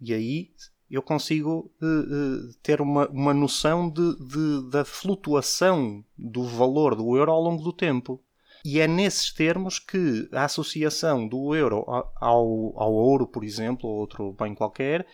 [0.00, 0.50] E aí
[0.90, 7.16] eu consigo uh, uh, ter uma, uma noção de, de, da flutuação do valor do
[7.16, 8.20] euro ao longo do tempo.
[8.64, 13.96] E é nesses termos que a associação do euro ao, ao ouro, por exemplo, ou
[13.96, 15.06] outro bem qualquer,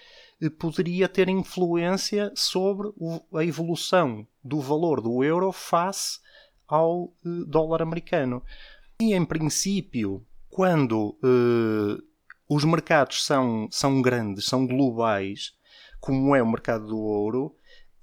[0.43, 2.89] uh, poderia ter influência sobre
[3.35, 6.19] a evolução do valor do euro face
[6.67, 7.13] ao
[7.47, 8.43] dólar americano.
[9.01, 11.19] E em princípio, quando
[12.49, 15.53] os mercados são, são grandes, são globais,
[16.01, 17.55] como é o mercado do ouro,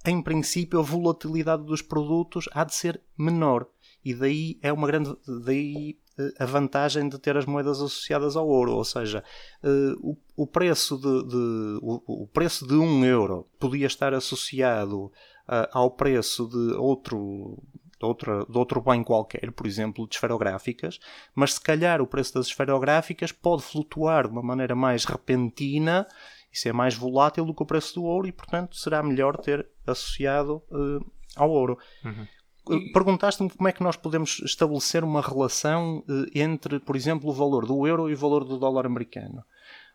[0.06, 3.68] em princípio a volatilidade dos produtos há de ser menor.
[4.04, 5.14] E daí é uma grande.
[5.46, 9.24] Daí eh, a vantagem de ter as moedas associadas ao ouro, ou seja,
[9.64, 9.96] eh,
[10.36, 15.12] o, preço de, de o, preço de um euro podia estar associado
[15.50, 17.62] eh, ao preço de outro
[18.00, 21.00] de, outra, de outro bem qualquer, por exemplo, de esferográficas,
[21.36, 26.08] mas se calhar o preço das esferográficas pode flutuar de uma maneira mais repentina
[26.58, 29.68] isso é mais volátil do que o preço do ouro e, portanto, será melhor ter
[29.86, 31.78] associado uh, ao ouro.
[32.04, 32.92] Uhum.
[32.92, 37.66] Perguntaste-me como é que nós podemos estabelecer uma relação uh, entre, por exemplo, o valor
[37.66, 39.44] do euro e o valor do dólar americano.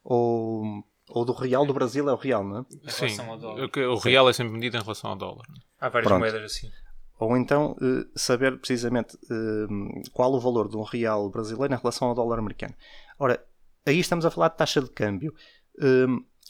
[0.05, 2.90] Ou, ou do real do Brasil é o real, não é?
[2.90, 3.16] Sim,
[3.90, 5.46] o real é sempre medido em relação ao dólar.
[5.81, 6.20] Há várias Pronto.
[6.20, 6.70] moedas assim.
[7.18, 12.09] Ou então uh, saber precisamente uh, qual o valor de um real brasileiro em relação
[12.09, 12.75] ao dólar americano.
[13.18, 13.44] Ora,
[13.87, 15.33] aí estamos a falar de taxa de câmbio.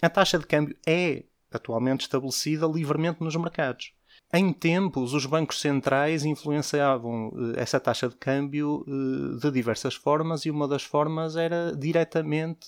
[0.02, 3.92] A taxa de câmbio é atualmente estabelecida livremente nos mercados.
[4.34, 8.84] Em tempos, os bancos centrais influenciavam essa taxa de câmbio
[9.40, 12.66] de diversas formas e uma das formas era diretamente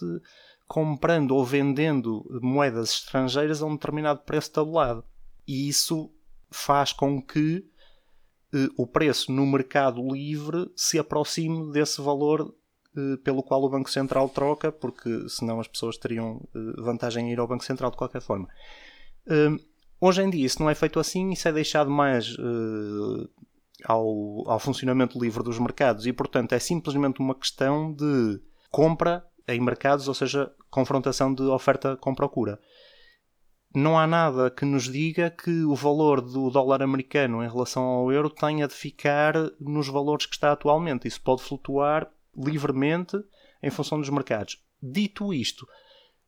[0.68, 5.04] comprando ou vendendo moedas estrangeiras a um determinado preço tabulado.
[5.46, 6.12] E isso
[6.50, 7.66] faz com que
[8.54, 12.63] eh, o preço no mercado livre se aproxime desse valor eh,
[13.22, 17.38] pelo qual o Banco Central troca, porque senão as pessoas teriam eh, vantagem em ir
[17.38, 18.48] ao Banco Central de qualquer forma.
[20.00, 22.36] Hoje em dia isso não é feito assim, isso é deixado mais
[23.84, 28.38] ao, ao funcionamento livre dos mercados e, portanto, é simplesmente uma questão de
[28.70, 32.60] compra em mercados, ou seja, confrontação de oferta com procura
[33.74, 38.12] não há nada que nos diga que o valor do dólar americano em relação ao
[38.12, 41.08] euro tenha de ficar nos valores que está atualmente.
[41.08, 43.16] Isso pode flutuar livremente
[43.62, 44.62] em função dos mercados.
[44.82, 45.66] Dito isto,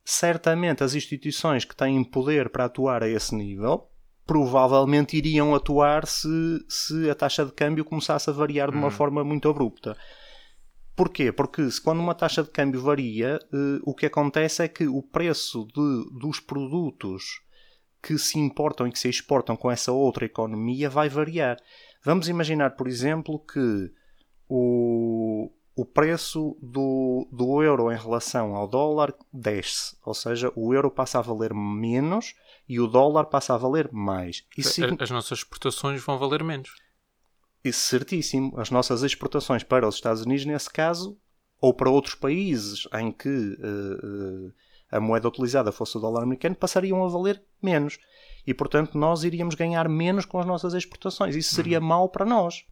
[0.03, 3.89] certamente as instituições que têm poder para atuar a esse nível
[4.27, 6.27] provavelmente iriam atuar se,
[6.67, 8.91] se a taxa de câmbio começasse a variar de uma uhum.
[8.91, 9.97] forma muito abrupta.
[10.97, 11.31] Porquê?
[11.31, 15.01] Porque se quando uma taxa de câmbio varia, eh, o que acontece é que o
[15.01, 17.41] preço de, dos produtos
[18.01, 21.57] que se importam e que se exportam com essa outra economia vai variar.
[22.03, 23.91] Vamos imaginar, por exemplo, que
[24.49, 30.89] o, o preço do, do euro em relação ao dólar desce, ou seja, o euro
[30.89, 32.33] passa a valer menos
[32.67, 34.43] e o dólar passa a valer mais.
[34.57, 36.71] Isso As nossas exportações vão valer menos.
[37.63, 38.59] Isso certíssimo.
[38.59, 41.15] As nossas exportações para os Estados Unidos, nesse caso,
[41.61, 44.53] ou para outros países em que uh, uh,
[44.89, 47.99] a moeda utilizada fosse o dólar americano, passariam a valer menos.
[48.47, 51.35] E, portanto, nós iríamos ganhar menos com as nossas exportações.
[51.35, 51.85] Isso seria uhum.
[51.85, 52.65] mau para nós.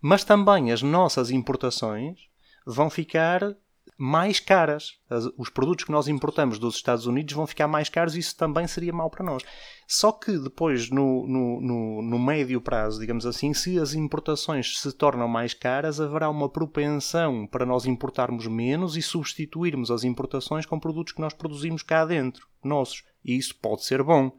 [0.00, 2.29] Mas também as nossas importações
[2.66, 3.56] vão ficar
[4.02, 4.94] mais caras.
[5.36, 8.66] os produtos que nós importamos dos Estados Unidos vão ficar mais caros e isso também
[8.66, 9.42] seria mau para nós.
[9.86, 14.90] Só que depois, no, no, no, no, médio prazo, digamos assim, se as importações se
[14.92, 20.80] tornam mais caras, haverá uma propensão para nós importarmos menos e substituirmos as importações com
[20.80, 23.04] produtos que nós produzimos cá dentro, nossos.
[23.22, 24.32] E isso pode ser bom.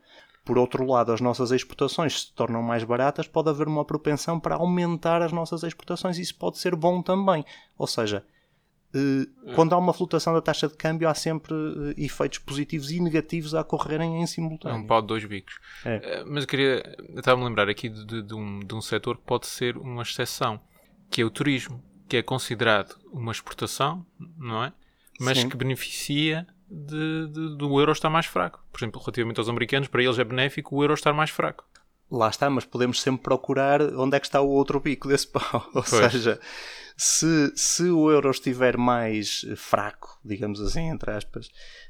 [0.43, 4.55] Por outro lado, as nossas exportações se tornam mais baratas, pode haver uma propensão para
[4.55, 7.45] aumentar as nossas exportações e isso pode ser bom também.
[7.77, 8.25] Ou seja,
[8.93, 12.99] Uh, quando há uma flutuação da taxa de câmbio, há sempre uh, efeitos positivos e
[12.99, 14.75] negativos a ocorrerem em simultâneo.
[14.75, 15.59] É um pau de dois bicos.
[15.85, 16.23] É.
[16.23, 16.97] Uh, mas eu queria.
[17.15, 20.01] Estava-me a lembrar aqui de, de, de, um, de um setor que pode ser uma
[20.01, 20.59] exceção,
[21.09, 24.05] que é o turismo, que é considerado uma exportação,
[24.37, 24.73] não é?
[25.21, 25.47] Mas Sim.
[25.47, 28.63] que beneficia de, de, do euro estar mais fraco.
[28.71, 31.65] Por exemplo, relativamente aos americanos, para eles é benéfico o euro estar mais fraco.
[32.09, 35.65] Lá está, mas podemos sempre procurar onde é que está o outro bico desse pau.
[35.73, 36.11] Ou pois.
[36.11, 36.39] seja,
[36.97, 41.49] se, se o euro estiver mais fraco, digamos assim, entre aspas,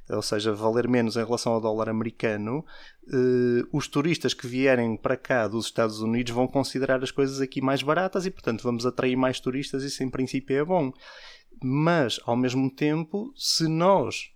[0.09, 2.63] ou seja, valer menos em relação ao dólar americano,
[3.07, 7.61] eh, os turistas que vierem para cá dos Estados Unidos vão considerar as coisas aqui
[7.61, 9.83] mais baratas e, portanto, vamos atrair mais turistas.
[9.83, 10.91] Isso, em princípio, é bom.
[11.63, 14.31] Mas, ao mesmo tempo, se nós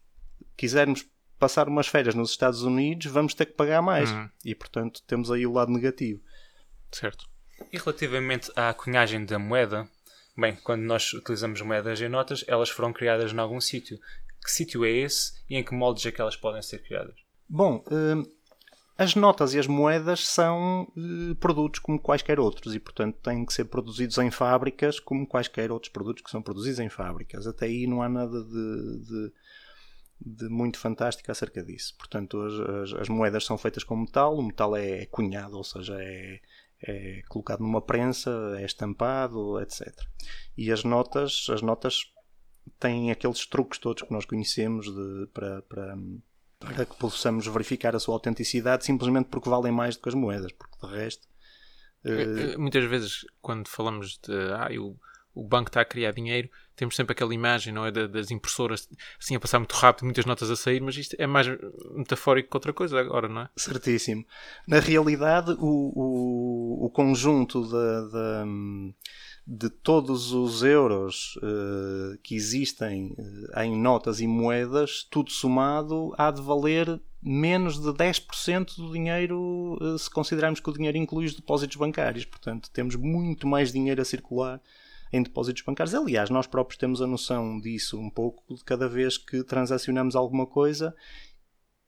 [0.56, 1.06] quisermos
[1.38, 4.12] passar umas férias nos Estados Unidos, vamos ter que pagar mais.
[4.12, 4.30] Uhum.
[4.44, 6.22] E, portanto, temos aí o lado negativo.
[6.92, 7.28] Certo.
[7.72, 9.90] E relativamente à cunhagem da moeda,
[10.38, 13.98] Bem, quando nós utilizamos moedas em notas, elas foram criadas em algum sítio.
[14.44, 17.16] Que sítio é esse e em que moldes é que elas podem ser criadas?
[17.48, 18.30] Bom, uh,
[18.98, 23.54] as notas e as moedas são uh, produtos como quaisquer outros e, portanto, têm que
[23.54, 27.48] ser produzidos em fábricas como quaisquer outros produtos que são produzidos em fábricas.
[27.48, 29.32] Até aí não há nada de, de,
[30.20, 31.96] de muito fantástico acerca disso.
[31.98, 35.96] Portanto, as, as, as, moedas são feitas com metal, o metal é cunhado, ou seja,
[36.00, 36.40] é,
[36.82, 39.94] é colocado numa prensa, é estampado, etc.
[40.58, 42.12] E as notas, as notas
[42.80, 45.98] têm aqueles truques todos que nós conhecemos de, para, para,
[46.60, 50.52] para que possamos verificar a sua autenticidade simplesmente porque valem mais do que as moedas,
[50.52, 51.28] porque de resto.
[52.04, 52.60] Uh...
[52.60, 54.98] Muitas vezes, quando falamos de ah, o,
[55.36, 57.92] o banco está a criar dinheiro, temos sempre aquela imagem, não é?
[57.92, 58.88] Das impressoras
[59.20, 61.48] assim a passar muito rápido, muitas notas a sair, mas isto é mais
[61.94, 63.50] metafórico que outra coisa agora, não é?
[63.56, 64.26] Certíssimo.
[64.68, 68.46] Na realidade, o, o, o conjunto da, da,
[69.46, 76.32] de todos os euros uh, que existem uh, em notas e moedas, tudo somado, há
[76.32, 81.36] de valer menos de 10% do dinheiro uh, se considerarmos que o dinheiro inclui os
[81.36, 82.26] depósitos bancários.
[82.26, 84.62] Portanto, temos muito mais dinheiro a circular
[85.16, 85.96] em depósitos bancários.
[85.96, 90.46] Aliás, nós próprios temos a noção disso um pouco de cada vez que transacionamos alguma
[90.46, 90.94] coisa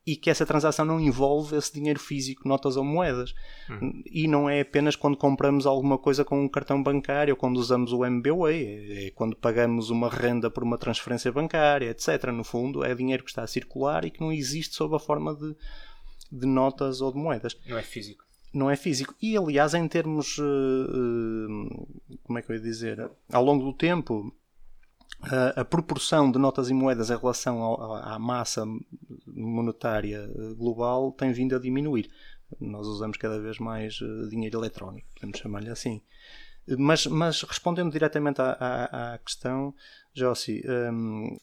[0.06, 3.34] e que essa transação não envolve esse dinheiro físico, notas ou moedas.
[3.70, 4.02] Hum.
[4.06, 7.92] E não é apenas quando compramos alguma coisa com um cartão bancário ou quando usamos
[7.92, 12.32] o MBWay, é quando pagamos uma renda por uma transferência bancária, etc.
[12.32, 15.36] No fundo, é dinheiro que está a circular e que não existe sob a forma
[15.36, 15.54] de,
[16.32, 17.58] de notas ou de moedas.
[17.68, 18.27] Não é físico.
[18.54, 19.14] Não é físico.
[19.22, 20.38] E, aliás, em termos.
[20.38, 21.88] Uh,
[22.24, 23.10] como é que eu ia dizer?
[23.32, 24.34] Ao longo do tempo,
[25.22, 28.66] a, a, proporção de notas e moedas em relação à massa
[29.26, 32.10] monetária eh, global tem vindo a diminuir.
[32.60, 36.02] Nós usamos cada vez mais eh, dinheiro eletrónico, podemos chamar-lhe assim.
[36.78, 39.74] Mas, mas, respondendo diretamente à, à, à questão,
[40.14, 41.38] Jossi, hum,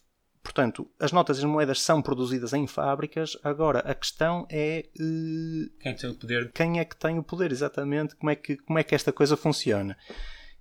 [0.44, 4.84] portanto, as notas e as moedas são produzidas em fábricas, agora a questão é.
[5.00, 6.52] Uh, quem tem o poder?
[6.52, 8.14] Quem é que tem o poder, exatamente?
[8.14, 9.96] Como é que, como é que esta coisa funciona?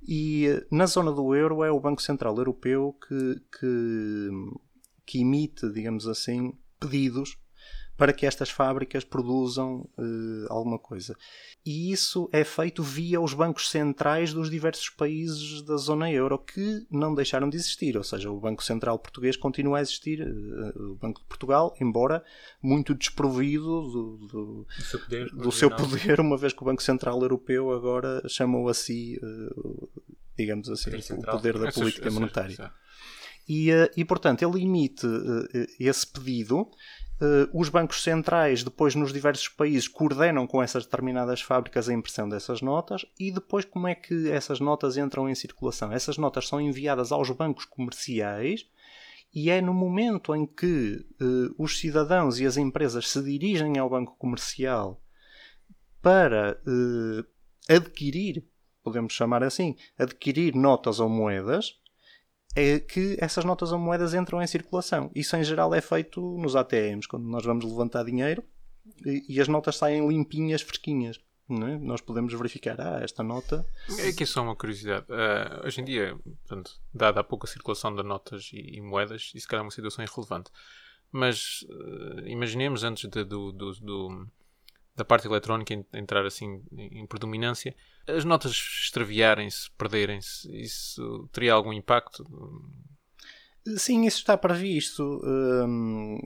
[0.06, 4.30] E eh, na zona do euro é o Banco Central Europeu que, que,
[5.06, 7.38] que emite, digamos assim, pedidos
[7.98, 11.16] para que estas fábricas produzam uh, alguma coisa.
[11.66, 16.86] E isso é feito via os bancos centrais dos diversos países da zona euro que
[16.90, 17.96] não deixaram de existir.
[17.96, 22.24] Ou seja, o Banco Central Português continua a existir, uh, o Banco de Portugal, embora
[22.62, 26.82] muito desprovido do, do, do seu, poder, do seu poder, uma vez que o Banco
[26.82, 29.90] Central Europeu agora chamou a si, uh,
[30.36, 32.72] digamos assim, o poder da política monetária.
[33.48, 35.06] E, e, portanto, ele emite
[35.78, 36.70] esse pedido
[37.54, 42.62] os bancos centrais, depois nos diversos países, coordenam com essas determinadas fábricas a impressão dessas
[42.62, 45.92] notas e depois como é que essas notas entram em circulação?
[45.92, 48.68] Essas notas são enviadas aos bancos comerciais
[49.34, 53.90] e é no momento em que uh, os cidadãos e as empresas se dirigem ao
[53.90, 55.02] banco comercial
[56.02, 57.26] para uh,
[57.68, 58.46] adquirir,
[58.84, 61.80] podemos chamar assim, adquirir notas ou moedas,
[62.56, 65.12] é que essas notas ou moedas entram em circulação.
[65.16, 68.44] Isso em geral é feito nos ATMs, quando nós vamos levantar dinheiro
[69.06, 71.20] e, e as notas saem limpinhas, fresquinhas.
[71.50, 71.78] É?
[71.78, 73.66] Nós podemos verificar, ah, esta nota.
[74.00, 75.06] É que só uma curiosidade.
[75.10, 79.48] Uh, hoje em dia, portanto, dada a pouca circulação de notas e, e, moedas, isso
[79.48, 80.50] calhar é uma situação irrelevante.
[81.12, 84.28] Mas uh, imaginemos antes de, do, do, do,
[84.96, 87.76] da parte eletrónica entrar assim em predominância,
[88.08, 92.24] as notas extraviarem-se, perderem-se, isso teria algum impacto?
[93.78, 95.22] Sim, isso está previsto.
[95.24, 96.20] Hum,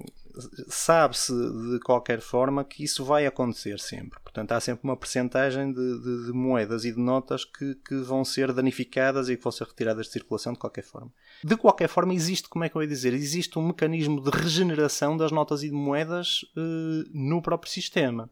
[0.67, 4.19] Sabe-se de qualquer forma que isso vai acontecer sempre.
[4.21, 8.23] Portanto, há sempre uma percentagem de, de, de, moedas e de notas que, que vão
[8.23, 11.11] ser danificadas e que vão ser retiradas de circulação de qualquer forma.
[11.43, 15.17] De qualquer forma, existe, como é que eu ia dizer, existe um mecanismo de regeneração
[15.17, 18.29] das notas e de moedas uh, no próprio sistema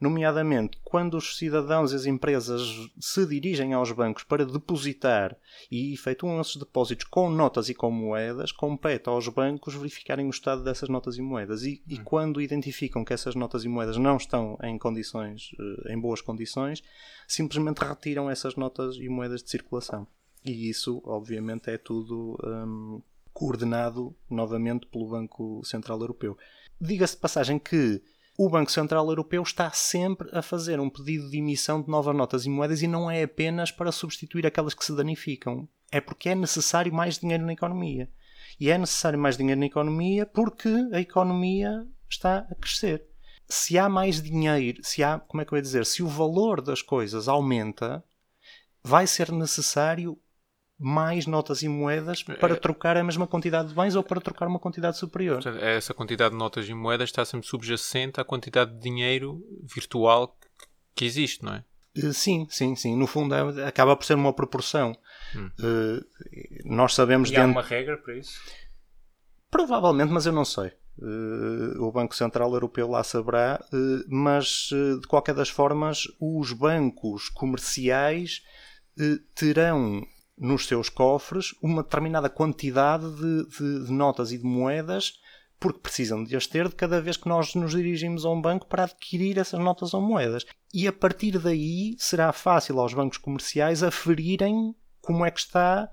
[0.00, 2.62] nomeadamente quando os cidadãos e as empresas
[2.98, 5.36] se dirigem aos bancos para depositar
[5.70, 10.64] e efetuam esses depósitos com notas e com moedas, compete aos bancos verificarem o estado
[10.64, 11.62] dessas notas e moedas.
[11.64, 12.04] E, e hum.
[12.04, 16.82] quando identificam que essas notas e moedas não estão em condições, eh, em boas condições,
[17.28, 20.06] simplesmente retiram essas notas e moedas de circulação.
[20.44, 23.02] E isso, obviamente, é tudo hum,
[23.34, 26.38] coordenado novamente pelo Banco Central Europeu.
[26.80, 28.02] Diga-se de passagem que
[28.42, 32.46] o Banco Central Europeu está sempre a fazer um pedido de emissão de novas notas
[32.46, 35.68] e moedas e não é apenas para substituir aquelas que se danificam.
[35.92, 38.10] É porque é necessário mais dinheiro na economia.
[38.58, 43.04] E é necessário mais dinheiro na economia porque a economia está a crescer.
[43.46, 46.62] Se há mais dinheiro, se há, como é que eu ia dizer, se o valor
[46.62, 48.02] das coisas aumenta,
[48.82, 50.18] vai ser necessário
[50.82, 54.48] mais notas e moedas para é, trocar a mesma quantidade de bens ou para trocar
[54.48, 55.42] uma quantidade superior.
[55.42, 60.34] Portanto, essa quantidade de notas e moedas está sempre subjacente à quantidade de dinheiro virtual
[60.94, 61.64] que existe, não é?
[61.96, 62.96] Eh, sim, sim, sim.
[62.96, 64.96] No fundo é, acaba por ser uma proporção.
[65.36, 65.50] Hum.
[65.60, 66.04] Uh,
[66.64, 67.28] nós sabemos.
[67.28, 67.48] E dentro...
[67.48, 68.40] há uma regra para isso?
[69.50, 70.72] Provavelmente, mas eu não sei.
[70.98, 77.28] Uh, o Banco Central Europeu lá saberá, uh, mas de qualquer das formas, os bancos
[77.28, 78.42] comerciais
[79.34, 80.02] terão
[80.40, 85.12] nos seus cofres uma determinada quantidade de, de, de, notas e de moedas
[85.60, 88.66] porque precisam de as ter de cada vez que nós nos dirigimos a um banco
[88.66, 90.46] para adquirir essas notas ou moedas.
[90.72, 95.90] E a partir daí será fácil aos bancos comerciais aferirem como é que está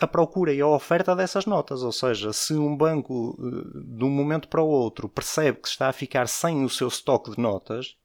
[0.00, 1.84] a procura e a oferta dessas notas.
[1.84, 5.88] Ou seja, se um banco eh, de um momento para o outro percebe que está
[5.88, 7.96] a ficar sem o seu estoque de notas,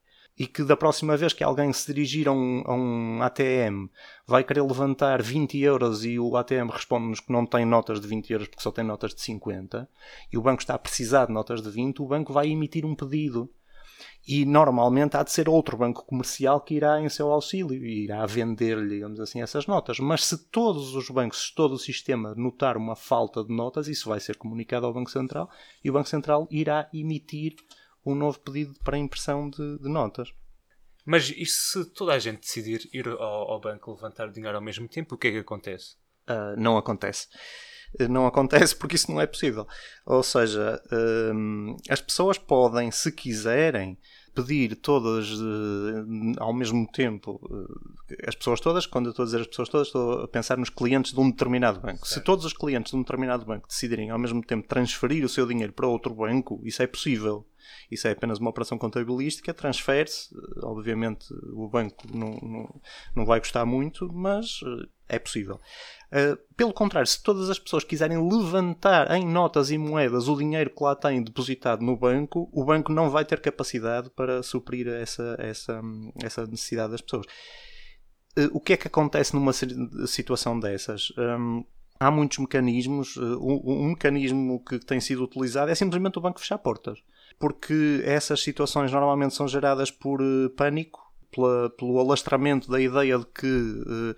[0.41, 3.87] e que da próxima vez que alguém se dirigir a um, a um ATM
[4.25, 8.33] vai querer levantar 20 euros e o ATM responde-nos que não tem notas de 20
[8.33, 9.87] euros porque só tem notas de 50
[10.33, 12.95] e o banco está a precisar de notas de 20, o banco vai emitir um
[12.95, 13.51] pedido.
[14.27, 18.25] E normalmente há de ser outro banco comercial que irá em seu auxílio e irá
[18.25, 19.99] vender-lhe, digamos assim, essas notas.
[19.99, 24.09] Mas se todos os bancos, se todo o sistema notar uma falta de notas, isso
[24.09, 25.51] vai ser comunicado ao Banco Central
[25.83, 27.55] e o Banco Central irá emitir
[28.05, 30.33] um novo pedido para impressão de, de notas.
[31.05, 34.87] Mas e se toda a gente decidir ir ao, ao banco levantar dinheiro ao mesmo
[34.87, 35.95] tempo, o que é que acontece?
[36.29, 37.27] Uh, não acontece.
[38.09, 39.67] Não acontece porque isso não é possível.
[40.05, 43.97] Ou seja, uh, as pessoas podem, se quiserem,
[44.33, 46.05] pedir todas uh,
[46.37, 49.87] ao mesmo tempo, uh, as pessoas todas, quando eu estou a dizer as pessoas todas,
[49.87, 52.05] estou a pensar nos clientes de um determinado banco.
[52.07, 52.13] Certo.
[52.13, 55.45] Se todos os clientes de um determinado banco decidirem ao mesmo tempo transferir o seu
[55.45, 57.45] dinheiro para outro banco, isso é possível.
[57.89, 60.29] Isso é apenas uma operação contabilística, transfere-se.
[60.63, 62.81] Obviamente o banco não, não,
[63.15, 65.59] não vai gostar muito, mas eh, é possível.
[66.11, 70.69] Uh, pelo contrário, se todas as pessoas quiserem levantar em notas e moedas o dinheiro
[70.69, 75.35] que lá têm depositado no banco, o banco não vai ter capacidade para suprir essa,
[75.39, 75.81] essa,
[76.21, 77.25] essa necessidade das pessoas.
[78.37, 81.13] Uh, o que é que acontece numa situação dessas?
[81.17, 81.63] Um,
[81.99, 83.15] há muitos mecanismos.
[83.15, 86.99] Uh, um, um mecanismo que tem sido utilizado é simplesmente o banco fechar portas
[87.41, 93.25] porque essas situações normalmente são geradas por uh, pânico, pela, pelo alastramento da ideia de
[93.25, 94.15] que uh,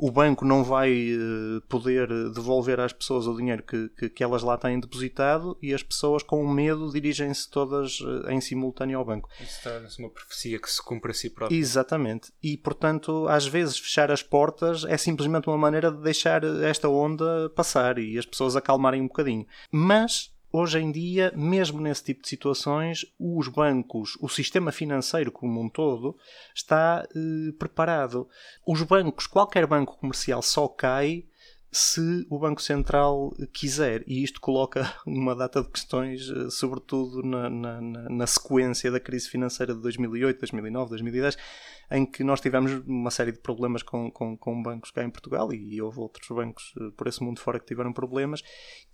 [0.00, 4.42] o banco não vai uh, poder devolver às pessoas o dinheiro que, que, que, elas
[4.42, 7.98] lá têm depositado e as pessoas com medo dirigem-se todas
[8.28, 9.28] em simultâneo ao banco.
[9.38, 11.54] Isso torna-se uma profecia que se cumpre a si própria.
[11.54, 12.32] Exatamente.
[12.42, 17.50] E, portanto, às vezes fechar as portas é simplesmente uma maneira de deixar esta onda
[17.50, 19.46] passar e as pessoas acalmarem um bocadinho.
[19.70, 25.60] Mas Hoje em dia, mesmo nesse tipo de situações, os bancos, o sistema financeiro como
[25.60, 26.16] um todo,
[26.52, 28.28] está eh, preparado.
[28.66, 31.24] Os bancos, qualquer banco comercial só cai
[31.72, 34.02] se o Banco Central quiser.
[34.06, 39.28] E isto coloca uma data de questões, eh, sobretudo na, na, na, sequência da crise
[39.28, 41.38] financeira de 2008, 2009, 2010,
[41.92, 45.52] em que nós tivemos uma série de problemas com, com, com bancos cá em Portugal
[45.52, 48.42] e, houve outros bancos eh, por esse mundo fora que tiveram problemas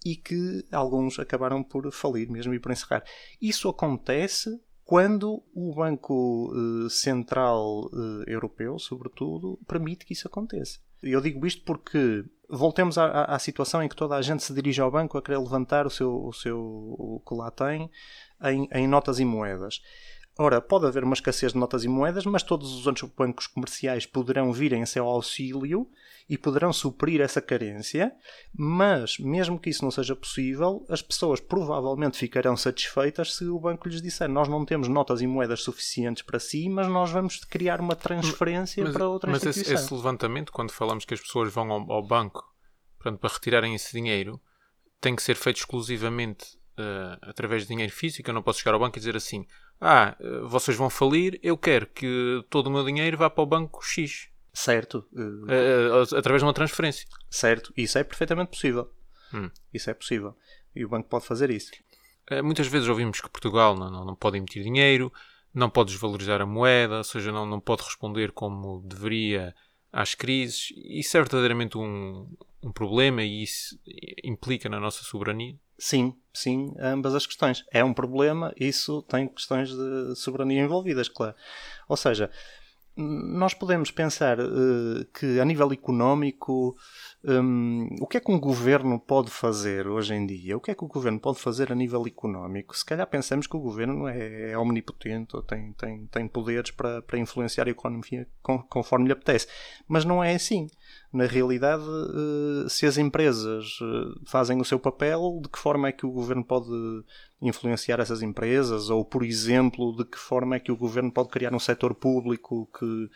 [0.05, 3.03] e que alguns acabaram por falir mesmo e por encerrar.
[3.41, 4.51] Isso acontece
[4.85, 7.91] quando o Banco uh, Central
[8.25, 10.79] Europeu, sobretudo, permite que isso aconteça.
[11.03, 14.81] Eu digo isto porque voltemos à, à, situação em que toda a gente se dirige
[14.81, 17.91] ao banco a querer levantar o seu o, seu, o que lá tem
[18.43, 19.81] em, em notas e moedas.
[20.39, 24.05] Ora, pode haver uma escassez de notas e moedas, mas todos os outros bancos comerciais
[24.05, 25.89] poderão vir em seu auxílio
[26.29, 28.13] e poderão suprir essa carência,
[28.53, 33.89] mas mesmo que isso não seja possível, as pessoas provavelmente ficarão satisfeitas se o banco
[33.89, 37.81] lhes disser nós não temos notas e moedas suficientes para si, mas nós vamos criar
[37.81, 39.73] uma transferência mas, para outra mas instituição.
[39.73, 42.45] Mas esse, esse, levantamento, quando falamos que as pessoas vão ao, ao banco
[42.99, 44.41] portanto, para retirarem esse dinheiro,
[45.01, 48.29] tem que ser feito exclusivamente uh, através de dinheiro físico.
[48.29, 49.47] Eu não posso chegar ao banco e dizer assim
[49.81, 53.47] ah, eh, vocês vão falir, eu quero que todo o meu dinheiro vá para o
[53.47, 54.29] banco X.
[54.57, 55.07] Certo.
[55.13, 57.07] Uh, através de uma transferência.
[57.29, 57.75] Certo.
[57.77, 58.91] Isso é perfeitamente possível.
[59.35, 59.51] Hum.
[59.73, 60.35] Isso é possível.
[60.75, 61.71] E o banco pode fazer isso.
[62.33, 65.13] Uh, muitas vezes ouvimos que Portugal não, não, não pode emitir dinheiro,
[65.53, 69.55] não pode desvalorizar a moeda, ou seja, não, não pode responder como deveria
[69.93, 70.73] às crises.
[70.75, 72.27] Isso é verdadeiramente um,
[72.63, 73.79] um problema e isso
[74.25, 75.55] implica na nossa soberania?
[75.79, 77.63] Sim, sim, ambas as questões.
[77.71, 81.37] É um problema, isso tem questões de soberania envolvidas, claro.
[81.87, 82.31] Ou seja,
[82.97, 86.77] nós podemos pensar uh, que a nível económico
[87.25, 90.57] um, o que é que um governo pode fazer hoje em dia?
[90.57, 92.77] O que é que o governo pode fazer a nível económico?
[92.77, 97.03] Se calhar pensamos que o governo é, é omnipotente ou tem, tem, tem poderes para,
[97.03, 98.29] para influenciar a economia
[98.69, 99.49] conforme lhe apetece.
[99.89, 100.69] Mas não é assim.
[101.17, 105.93] Na realidade, uh, se as empresas uh, fazem o seu papel, de que forma é
[105.93, 106.69] que o governo pode
[107.41, 108.91] influenciar essas empresas?
[108.91, 112.69] Ou, por exemplo, de que forma é que o governo pode criar um setor público
[112.79, 113.09] que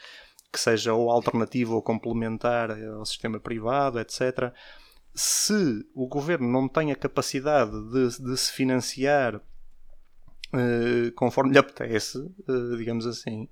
[0.52, 4.52] que seja ou alternativo ou complementar ao sistema privado, etc.
[5.14, 9.40] Se o governo não tem a capacidade de, de se financiar
[11.14, 12.18] conforme lhe apetece,
[12.76, 13.48] digamos assim,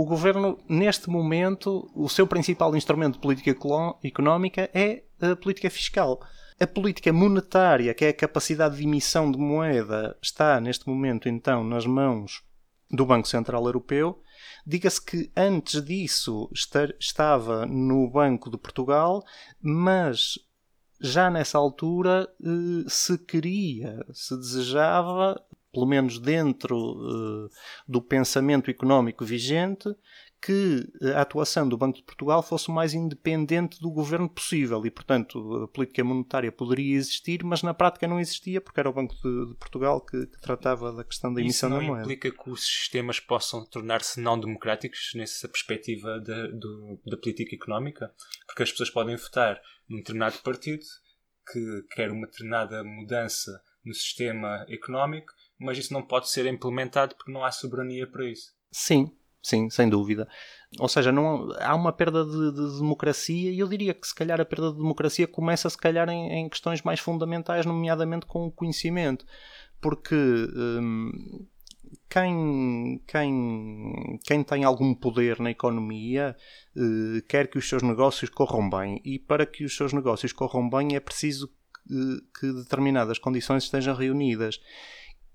[0.00, 3.56] o governo, neste momento, o seu principal instrumento de política
[4.02, 6.20] económica é a política fiscal.
[6.58, 11.64] A política monetária, que é a capacidade de emissão de moeda, está neste momento então
[11.64, 12.42] nas mãos
[12.90, 14.20] do Banco Central Europeu
[14.66, 16.50] Diga-se que antes disso
[16.98, 19.24] estava no Banco de Portugal,
[19.60, 20.38] mas
[21.00, 25.42] já nessa altura eh, se queria, se desejava
[25.72, 27.48] pelo menos dentro uh,
[27.86, 29.88] do pensamento económico vigente,
[30.40, 34.90] que a atuação do Banco de Portugal fosse o mais independente do governo possível e,
[34.90, 39.14] portanto, a política monetária poderia existir, mas na prática não existia porque era o Banco
[39.14, 41.86] de, de Portugal que, que, tratava da questão da emissão da moeda.
[41.86, 47.18] Isso não implica que os sistemas possam tornar-se não democráticos nessa perspectiva da, do, da
[47.18, 48.10] política económica?
[48.46, 50.86] Porque as pessoas podem votar num determinado partido
[51.52, 57.32] que quer uma determinada mudança no sistema económico, mas isso não pode ser implementado porque
[57.32, 58.52] não há soberania para isso.
[58.72, 60.28] Sim, Sim, sem dúvida.
[60.78, 64.40] Ou seja, não, há uma perda de, de, democracia e eu diria que se calhar
[64.40, 68.52] a perda de democracia começa se calhar em, em questões mais fundamentais, nomeadamente com o
[68.52, 69.24] conhecimento.
[69.80, 71.46] Porque hum,
[72.08, 76.36] quem, quem, quem tem algum poder na economia
[76.76, 80.68] uh, quer que os seus negócios corram bem e para que os seus negócios corram
[80.68, 84.60] bem é preciso que, que determinadas condições estejam reunidas.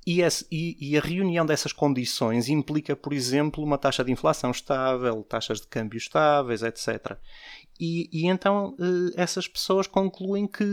[0.06, 4.52] E, esse, e, e, a reunião dessas condições implica, por exemplo, uma taxa de inflação
[4.52, 7.18] estável, taxas de câmbio estáveis, etc.
[7.80, 10.64] E, e então eh, essas pessoas concluem que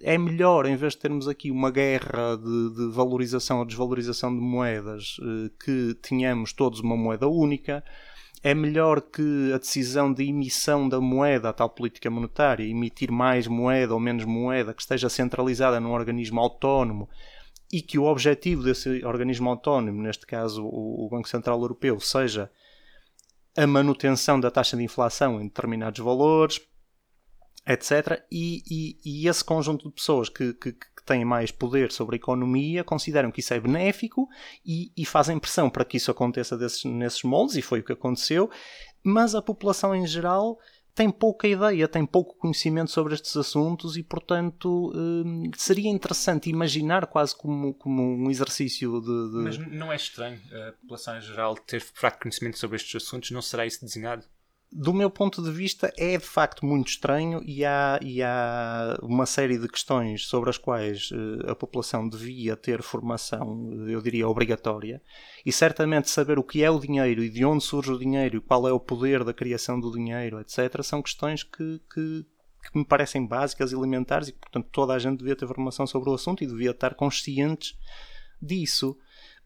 [0.00, 4.34] eh, é melhor, em vez de termos aqui uma guerra de, de valorização ou desvalorização
[4.34, 7.84] de moedas, eh, que tenhamos todos uma moeda única.
[8.42, 13.48] É melhor que a decisão de emissão da moeda, a tal política monetária, emitir mais
[13.48, 17.08] moeda ou menos moeda, que esteja centralizada num organismo autónomo,
[17.72, 22.50] e que o objetivo desse organismo autónomo, neste caso o Banco Central Europeu, seja
[23.56, 26.60] a manutenção da taxa de inflação em determinados valores,
[27.66, 28.22] etc.
[28.30, 32.18] E, e, e esse conjunto de pessoas que, que, que, têm mais poder sobre a
[32.18, 34.28] economia consideram que isso é benéfico
[34.64, 37.92] e, e fazem pressão para que isso aconteça desses, nesses moldes, e foi o que
[37.92, 38.50] aconteceu,
[39.02, 40.58] mas a população em geral
[40.98, 47.06] tem pouca ideia, tem pouco conhecimento sobre estes assuntos e, portanto, hum, seria interessante imaginar
[47.06, 51.54] quase como, como um exercício de, de, Mas não é estranho a população em geral
[51.54, 53.30] ter fraco conhecimento sobre estes assuntos?
[53.30, 54.24] Não será isso desenhado?
[54.70, 59.24] Do meu ponto de vista, é de facto muito estranho e há, e há uma
[59.24, 65.00] série de questões sobre as quais uh, a população devia ter formação, eu diria, obrigatória.
[65.44, 68.40] E certamente saber o que é o dinheiro e de onde surge o dinheiro e
[68.40, 72.26] qual é o poder da criação do dinheiro, etc., são questões que, que,
[72.70, 76.10] que me parecem básicas, elementares e que, portanto, toda a gente devia ter formação sobre
[76.10, 77.74] o assunto e devia estar conscientes
[78.40, 78.96] disso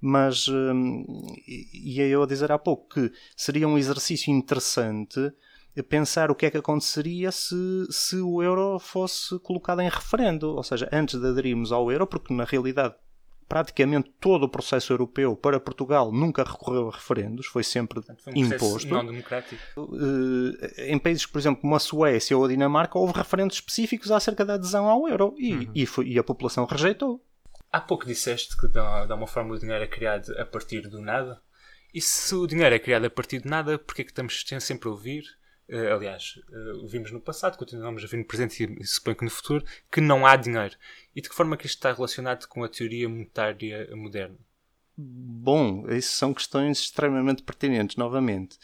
[0.02, 1.06] mas hum,
[1.46, 5.32] ia eu a dizer há pouco que seria um exercício interessante
[5.88, 10.62] pensar o que é que aconteceria se, se o euro fosse colocado em referendo, ou
[10.62, 12.94] seja, antes de aderirmos ao euro, porque na realidade
[13.48, 18.36] praticamente todo o processo europeu para Portugal nunca recorreu a referendos, foi sempre foi um
[18.36, 18.88] imposto.
[18.88, 19.62] Não democrático.
[19.76, 24.42] Eh, em países, por exemplo, como a Suécia ou a Dinamarca, houve referendos específicos acerca
[24.42, 25.70] da adesão ao euro e, uhum.
[25.74, 27.22] e, foi, e a população rejeitou.
[27.72, 31.40] Há pouco disseste que, de uma forma, o dinheiro é criado a partir do nada.
[31.94, 34.88] E se o dinheiro é criado a partir de nada, porquê é que estamos sempre
[34.88, 35.24] a ouvir?
[35.68, 39.30] Uh, aliás, uh, vimos no passado, continuamos a ver no presente e suponho que no
[39.30, 40.76] futuro, que não há dinheiro.
[41.16, 44.36] E de que forma é que isto está relacionado com a teoria monetária moderna?
[44.94, 48.58] Bom, isso são questões extremamente pertinentes, novamente.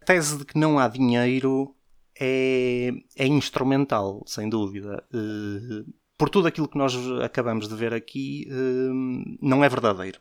[0.00, 1.76] A tese de que não há dinheiro
[2.18, 5.04] é, é instrumental, sem dúvida.
[5.12, 5.84] Uh,
[6.16, 10.20] por tudo aquilo que nós acabamos de ver aqui, hum, não é verdadeiro.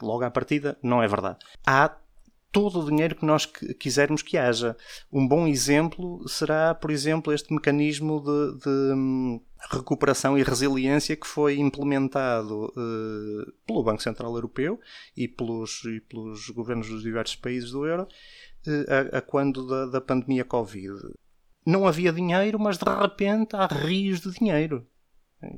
[0.00, 1.38] Logo à partida, não é verdade.
[1.66, 1.94] Há
[2.52, 4.76] todo o dinheiro que nós quisermos que haja.
[5.12, 11.26] Um bom exemplo será, por exemplo, este mecanismo de, de hum, recuperação e resiliência que
[11.26, 14.80] foi implementado uh, pelo Banco Central Europeu
[15.16, 18.02] e pelos, e pelos governos dos diversos países do euro
[18.66, 20.94] uh, a, a, quando da, da pandemia Covid.
[21.64, 24.86] Não havia dinheiro, mas de repente há rios de dinheiro.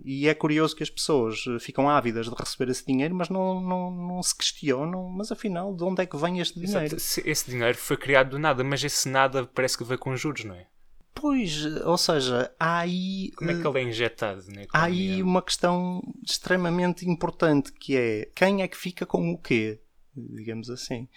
[0.05, 3.61] E é curioso que as pessoas eh, ficam ávidas de receber esse dinheiro, mas não,
[3.61, 6.95] não, não se questionam, mas afinal, de onde é que vem este dinheiro?
[6.95, 7.28] Exato.
[7.28, 10.55] Esse dinheiro foi criado do nada, mas esse nada parece que veio com juros, não
[10.55, 10.66] é?
[11.14, 13.30] Pois, ou seja, há aí.
[13.37, 14.43] Como é que ele é injetado?
[14.72, 19.80] Há aí uma questão extremamente importante que é quem é que fica com o quê?
[20.16, 21.09] Digamos assim.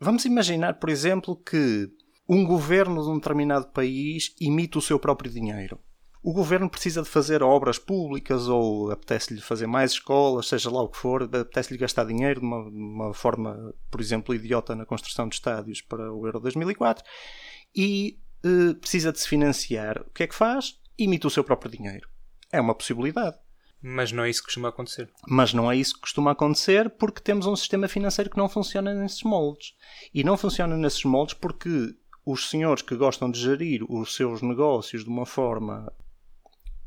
[0.00, 1.90] Vamos imaginar, por exemplo, que
[2.28, 5.78] um governo de um determinado país imita o seu próprio dinheiro
[6.26, 10.88] o governo precisa de fazer obras públicas ou apetece-lhe fazer mais escolas, seja lá o
[10.88, 15.36] que for, apetece-lhe gastar dinheiro de uma, uma, forma, por exemplo, idiota na construção de
[15.36, 17.04] estádios para o Euro 2004
[17.76, 20.02] e eh, precisa de se financiar.
[20.02, 20.80] O que é que faz?
[20.98, 22.08] Imita o seu próprio dinheiro.
[22.52, 23.36] É uma possibilidade.
[23.80, 25.08] Mas não é isso que costuma acontecer.
[25.28, 28.92] Mas não é isso que costuma acontecer porque temos um sistema financeiro que não funciona
[28.92, 29.74] nesses moldes.
[30.12, 35.04] E não funciona nesses moldes porque os senhores que gostam de gerir os seus negócios
[35.04, 35.88] de uma forma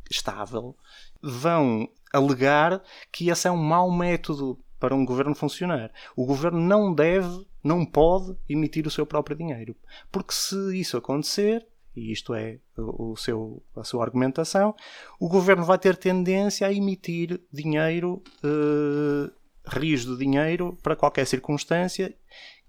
[0.10, 0.76] estável,
[1.22, 2.82] vão alegar
[3.12, 5.91] que esse é um mau método para um governo funcionar.
[6.16, 9.76] O governo não deve, não pode emitir o seu próprio dinheiro.
[10.12, 14.74] Porque se isso acontecer, e isto é o seu, a sua argumentação,
[15.20, 19.32] o governo vai ter tendência a emitir dinheiro, eh,
[19.68, 22.16] rios de dinheiro, para qualquer circunstância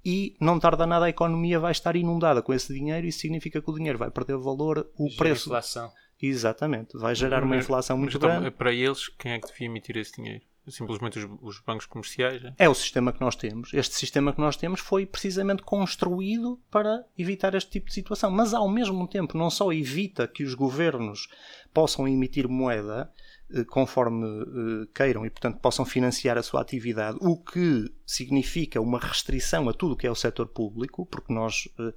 [0.04, 3.70] e não tarda nada a economia vai estar inundada com esse dinheiro e significa que
[3.70, 5.48] o dinheiro vai perder valor, o Gera preço.
[5.48, 5.92] inflação.
[6.22, 8.50] Exatamente, vai gerar uma Mas- inflação muito então, grande.
[8.50, 10.44] Para eles, quem é que devia emitir esse dinheiro?
[10.68, 12.44] Simplesmente os, os bancos comerciais?
[12.44, 12.54] é?
[12.58, 13.72] É o sistema que nós temos.
[13.72, 18.30] Este sistema que nós temos foi precisamente construído para evitar este tipo de situação.
[18.30, 21.28] Mas ao mesmo tempo, não só evita que os governos
[21.72, 23.10] possam emitir moeda
[23.52, 28.98] eh, conforme eh, queiram e, portanto, possam financiar a sua atividade, o que significa uma
[28.98, 31.94] restrição a tudo o que é o setor público, porque nós eh,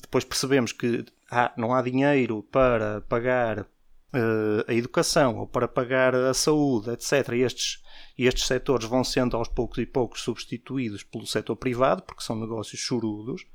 [0.00, 3.66] depois percebemos que ah, não há dinheiro para pagar
[4.14, 7.30] eh, a educação ou para pagar a saúde, etc.
[7.32, 7.82] Estes,
[8.16, 12.80] estes setores vão sendo aos poucos e poucos substituídos pelo setor privado, porque são negócios
[12.80, 13.46] chorudos.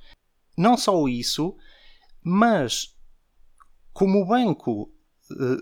[0.57, 1.55] Não só isso,
[2.23, 2.97] mas
[3.93, 4.91] como o banco,
[5.31, 5.57] eh,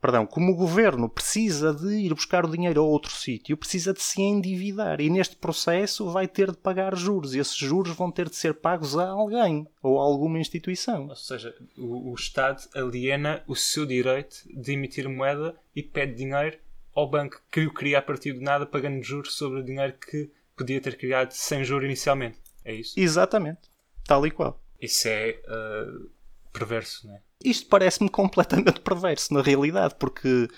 [0.00, 4.02] perdão, como o governo precisa de ir buscar o dinheiro a outro sítio, precisa de
[4.02, 7.34] se endividar e neste processo vai ter de pagar juros.
[7.34, 11.08] E esses juros vão ter de ser pagos a alguém ou a alguma instituição.
[11.08, 16.58] Ou seja, o, o Estado aliena o seu direito de emitir moeda e pede dinheiro
[16.94, 20.30] ao banco que o cria a partir de nada, pagando juros sobre o dinheiro que
[20.56, 22.38] podia ter criado sem juros inicialmente.
[22.64, 22.98] É isso?
[22.98, 23.70] Exatamente,
[24.04, 24.60] tal e qual.
[24.80, 26.06] Isso é ah,
[26.52, 27.20] perverso, não é?
[27.44, 30.48] Isto parece-me completamente perverso na realidade, porque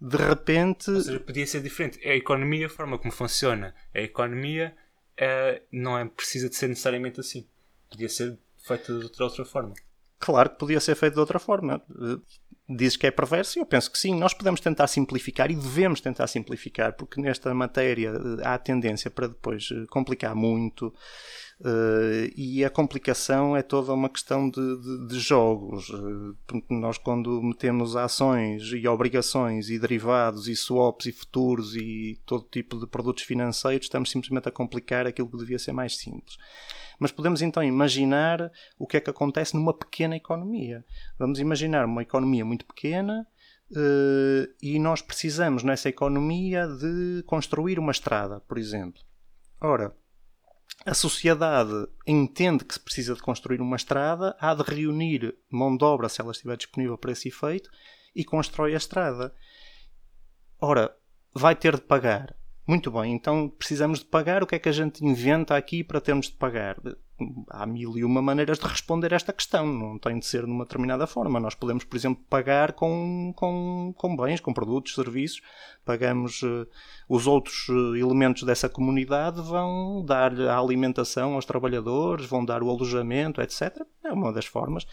[0.00, 0.90] de repente.
[0.90, 1.98] Ou seja, podia ser diferente.
[2.02, 3.74] É a economia, a forma como funciona.
[3.94, 4.76] A economia
[5.20, 7.46] ah, não é precisa de ser necessariamente assim.
[7.90, 9.74] Podia ser feita de outra, outra forma.
[10.18, 11.82] Claro que podia ser feito de outra forma.
[12.68, 14.14] Dizes que é perverso eu penso que sim.
[14.14, 19.28] Nós podemos tentar simplificar e devemos tentar simplificar, porque nesta matéria eh, há tendência para
[19.28, 20.92] depois eh, complicar muito
[21.64, 25.90] eh, e a complicação é toda uma questão de, de- de jogos.
[26.46, 32.46] Porque Nós, quando metemos ações e obrigações e derivados e swaps e futuros e todo
[32.50, 36.36] tipo de produtos financeiros, estamos simplesmente a complicar aquilo que devia ser mais simples.
[36.98, 40.84] Mas podemos então imaginar o que é que acontece numa pequena economia.
[41.18, 43.26] Vamos imaginar uma economia muito pequena
[43.74, 49.02] eh, e nós precisamos nessa economia de construir uma estrada, por exemplo.
[49.60, 49.94] Ora,
[50.86, 55.84] a sociedade entende que se precisa de construir uma estrada, há de reunir mão de
[55.84, 57.68] obra, se ela estiver disponível para esse efeito,
[58.14, 59.34] e constrói a estrada.
[60.60, 60.96] Ora,
[61.34, 62.36] vai ter de pagar.
[62.66, 64.42] Muito bem, então precisamos de pagar.
[64.42, 66.76] O que é que a gente inventa aqui para termos de pagar?
[67.48, 69.64] Há mil e uma maneiras de responder esta questão.
[69.66, 71.38] Não tem de ser de uma determinada forma.
[71.38, 75.40] Nós podemos, por exemplo, pagar com, com, com bens, com produtos, serviços.
[75.84, 76.66] Pagamos eh,
[77.08, 82.68] os outros eh, elementos dessa comunidade, vão dar a alimentação aos trabalhadores, vão dar o
[82.68, 83.80] alojamento, etc.
[84.02, 84.88] É uma das formas.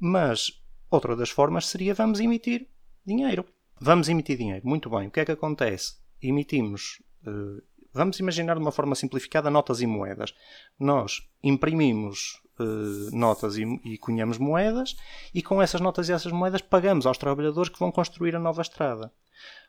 [0.00, 0.60] Mas
[0.90, 2.66] outra das formas seria vamos emitir
[3.06, 3.44] dinheiro.
[3.80, 4.66] Vamos emitir dinheiro.
[4.66, 5.06] Muito bem.
[5.06, 5.94] O que é que acontece?
[6.20, 7.03] Emitimos.
[7.26, 7.62] Eh,
[7.92, 10.34] vamos imaginar de uma forma simplificada notas e moedas.
[10.78, 14.96] Nós imprimimos eh, notas e, e cunhamos moedas
[15.34, 18.62] e com essas notas e essas moedas pagamos aos trabalhadores que vão construir a nova
[18.62, 19.12] estrada.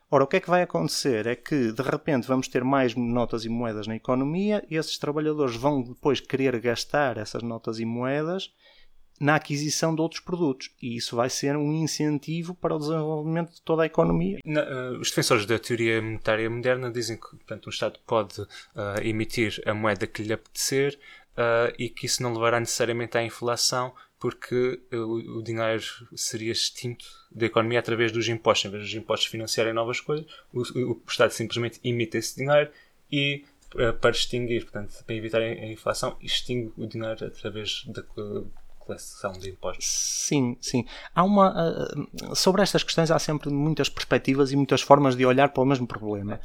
[0.08, 1.26] Ora, o que é que vai acontecer?
[1.26, 5.56] É que de repente vamos ter mais notas e moedas na economia e esses trabalhadores
[5.56, 8.52] vão depois querer gastar essas notas e moedas
[9.20, 10.70] na aquisição de outros produtos.
[10.82, 14.38] E isso vai ser um incentivo para o desenvolvimento de toda a economia.
[14.44, 18.96] Na- eh, os defensores da teoria monetária moderna dizem que portanto, um Estado pode ah,
[19.02, 20.98] emitir a moeda que lhe apetecer
[21.36, 25.82] ah, e que isso não levará necessariamente à inflação porque o, o dinheiro
[26.14, 28.64] seria extinto da economia através dos impostos.
[28.66, 32.70] Em vez dos impostos financiarem novas coisas, o, o- o Estado simplesmente emite esse dinheiro
[33.12, 33.44] e
[34.00, 38.02] para extinguir, portanto, para evitar a inflação, extingue o dinheiro através da
[38.86, 39.86] coleção de impostos.
[39.86, 40.86] Sim, sim.
[41.14, 41.52] Há uma.
[41.54, 45.66] ah, sobre estas questões há sempre muitas perspectivas e muitas formas de olhar para o
[45.66, 46.40] mesmo problema.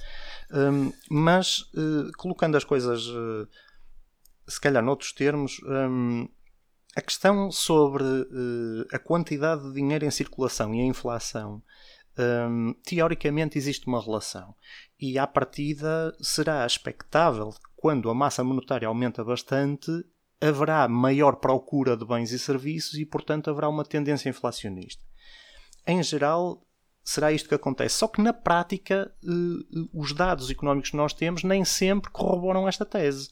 [0.51, 3.47] Hum, mas, eh, colocando as coisas, eh,
[4.47, 6.27] se calhar noutros termos, hum,
[6.95, 11.63] a questão sobre eh, a quantidade de dinheiro em circulação e a inflação,
[12.49, 14.55] hum, teoricamente existe uma relação.
[14.99, 19.91] E à partida será expectável quando a massa monetária aumenta bastante,
[20.41, 25.03] haverá maior procura de bens e serviços e, portanto, haverá uma tendência inflacionista.
[25.85, 26.65] Em geral,
[27.03, 27.95] será isto que acontece.
[27.95, 32.85] Só que na prática, eh, os dados económicos que nós temos nem sempre corroboram esta
[32.85, 33.29] tese.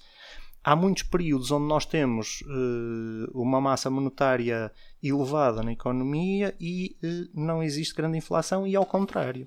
[0.64, 7.30] Há muitos períodos onde nós temos eh, uma massa monetária elevada na economia e eh,
[7.34, 9.46] não existe grande inflação, e ao contrário.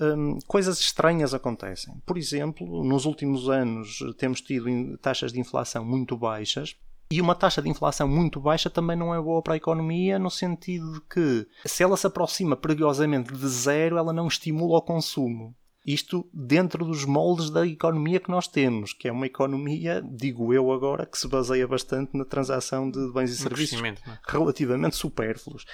[0.00, 1.94] Um, coisas estranhas acontecem.
[2.04, 6.76] Por exemplo, nos últimos anos temos tido taxas de inflação muito baixas.
[7.10, 10.30] E uma taxa de inflação muito baixa também não é boa para a economia, no
[10.30, 15.54] sentido de que, se ela se aproxima perigosamente de zero, ela não estimula o consumo.
[15.86, 20.72] Isto dentro dos moldes da economia que nós temos, que é uma economia, digo eu
[20.72, 23.94] agora, que se baseia bastante na transação de bens e serviços é?
[24.26, 25.64] relativamente supérfluos.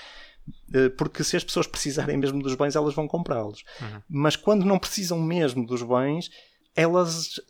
[0.74, 3.64] Eh, porque se as pessoas precisarem mesmo dos bens, elas vão comprá-los.
[3.80, 4.02] Uhum.
[4.08, 6.30] Mas quando não precisam mesmo dos bens,
[6.74, 7.40] elas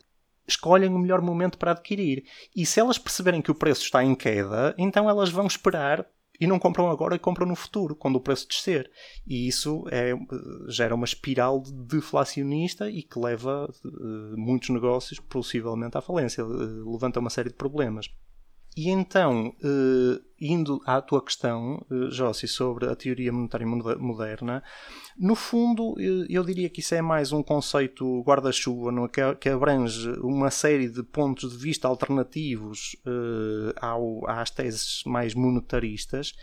[0.47, 2.25] escolhem o melhor momento para adquirir.
[2.55, 6.05] E se elas perceberem que o preço está em queda, então elas vão esperar
[6.39, 8.91] e não compram agora e compram no futuro, quando o preço descer.
[9.25, 10.13] E isso é,
[10.67, 17.19] gera uma espiral deflacionista e que leva uh, muitos negócios possivelmente à falência, uh, levanta
[17.19, 18.09] uma série de problemas.
[18.75, 24.61] E então, uh, indo à tua questão, uh, Jossi, sobre a teoria monetária moderna,
[25.17, 25.95] no fundo,
[26.27, 29.35] eu diria que isso é mais um conceito guarda-chuva é?
[29.35, 36.33] que abrange uma série de pontos de vista alternativos uh, ao, às teses mais monetaristas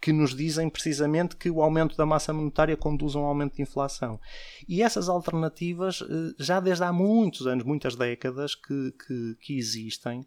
[0.00, 3.62] que nos dizem precisamente que o aumento da massa monetária conduz a um aumento de
[3.62, 4.20] inflação.
[4.68, 6.02] E essas alternativas,
[6.38, 10.26] já desde há muitos anos, muitas décadas, que, que, que existem,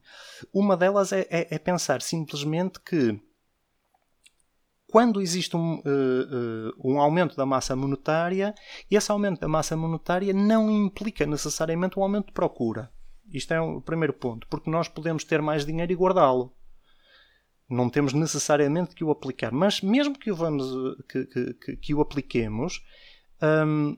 [0.54, 3.19] uma delas é, é, é pensar simplesmente que
[4.92, 8.56] quando existe um, uh, uh, um, aumento da massa monetária,
[8.90, 12.92] esse aumento da massa monetária não implica necessariamente um aumento de procura.
[13.32, 16.54] Isto é o primeiro ponto, porque nós podemos ter mais dinheiro e guardá-lo.
[17.70, 19.52] Não temos necessariamente que o aplicar.
[19.52, 20.66] Mas mesmo que o, vamos,
[21.08, 22.84] que, que, que o apliquemos,
[23.42, 23.96] um,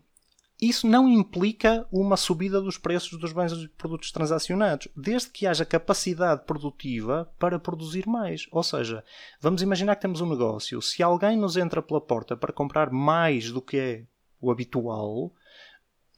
[0.62, 5.66] isso não implica uma subida dos preços dos bens e produtos transacionados, desde que haja
[5.66, 8.48] capacidade produtiva para produzir mais.
[8.52, 9.04] Ou seja,
[9.40, 10.80] vamos imaginar que temos um negócio.
[10.80, 14.04] Se alguém nos entra pela porta para comprar mais do que é
[14.40, 15.34] o habitual,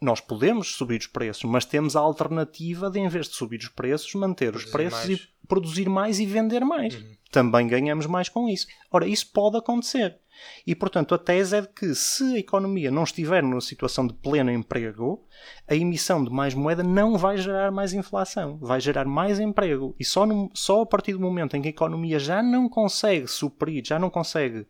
[0.02, 3.70] nós podemos subir os preços, mas temos a alternativa de, em vez de subir os
[3.70, 5.20] preços, manter produzir os preços mais.
[5.20, 6.96] e produzir mais e vender mais.
[6.96, 7.16] Uhum.
[7.32, 8.68] Também ganhamos mais com isso.
[8.92, 10.20] Ora, isso pode acontecer.
[10.66, 14.14] E, portanto, a tese é de que se a economia não estiver numa situação de
[14.14, 15.26] pleno emprego,
[15.68, 19.96] a emissão de mais moeda não vai gerar mais inflação, vai gerar mais emprego.
[20.00, 23.28] E só, no, só a partir do momento em que a economia já não consegue
[23.28, 24.66] suprir, já não consegue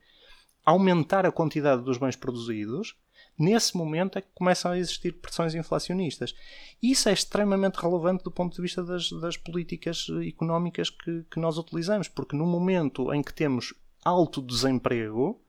[0.65, 2.95] aumentar a quantidade dos bens produzidos,
[3.37, 6.33] nesse momento é que começam a existir pressões inflacionistas.
[6.81, 11.57] Isso é extremamente relevante do ponto de vista das, das políticas económicas que, que nós
[11.57, 15.42] utilizamos, porque no momento em que temos alto desemprego,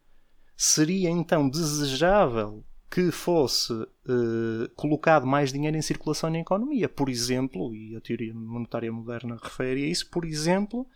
[0.57, 6.89] seria então desejável que fosse uh, colocado mais dinheiro em circulação na economia.
[6.89, 10.87] Por exemplo, e a teoria monetária moderna refere a isso, por exemplo,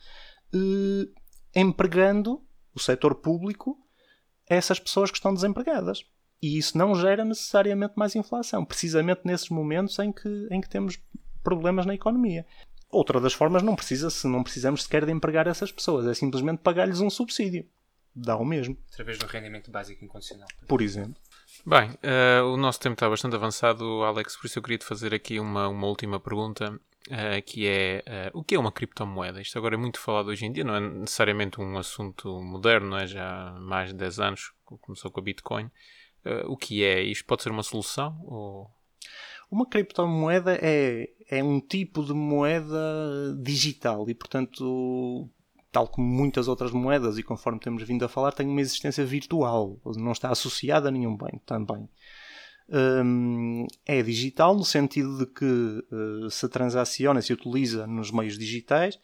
[0.55, 1.13] uh,
[1.55, 2.41] empregando
[2.73, 3.77] o setor público
[4.49, 6.05] essas pessoas que estão desempregadas.
[6.41, 11.01] E isso não gera necessariamente mais inflação, precisamente nesses momentos em que, em que temos
[11.43, 12.47] problemas na economia.
[12.89, 16.61] Outra das formas não precisa, se não precisamos sequer de empregar essas pessoas, é simplesmente
[16.61, 17.67] pagar-lhes um subsídio
[18.19, 18.77] dá o mesmo.
[18.93, 20.49] Através do rendimento básico incondicional.
[20.67, 21.21] Por exemplo.
[21.67, 25.15] Bem, uh, o nosso tempo está bastante avançado, Alex, por isso eu queria te fazer
[25.15, 28.03] aqui uma, uma última pergunta, uh, que é
[28.33, 29.41] uh, o que é uma criptomoeda?
[29.41, 32.99] Isto agora é muito falado hoje em dia, não é necessariamente um assunto moderno, não
[32.99, 33.07] é?
[33.07, 35.71] já há mais de 10 anos, começou com a Bitcoin.
[36.47, 37.03] o que é?
[37.03, 38.19] Isto pode ser uma solução?
[38.25, 38.71] Ou...
[39.51, 45.29] Uma criptomoeda é, é um tipo de moeda digital e, portanto,
[45.71, 49.79] tal como muitas outras moedas, e conforme temos vindo a falar, tem uma existência virtual,
[49.97, 51.89] não está associada a nenhum bem também.
[52.71, 58.97] Um, é digital no sentido de que uh, se transaciona, se utiliza nos meios digitais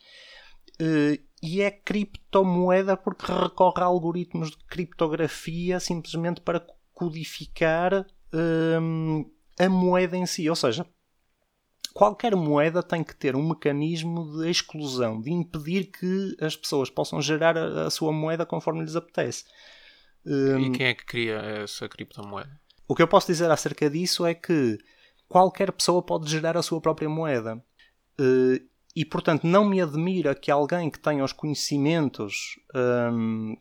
[0.83, 9.25] uh, e é criptomoeda porque recorre a algoritmos de criptografia simplesmente para codificar um,
[9.59, 10.87] a moeda em si, ou seja,
[11.95, 17.23] qualquer moeda tem que ter um mecanismo de exclusão, de impedir que as pessoas possam
[17.23, 19.45] gerar a, a sua moeda conforme lhes apetece.
[20.27, 22.61] E quem é que cria essa criptomoeda?
[22.89, 24.79] O que eu posso dizer acerca disso é que
[25.29, 27.57] qualquer pessoa pode gerar a sua própria moeda.
[28.21, 28.61] Uh,
[28.95, 32.59] e, portanto, não me admira que alguém que tenha os conhecimentos
[33.13, 33.57] um,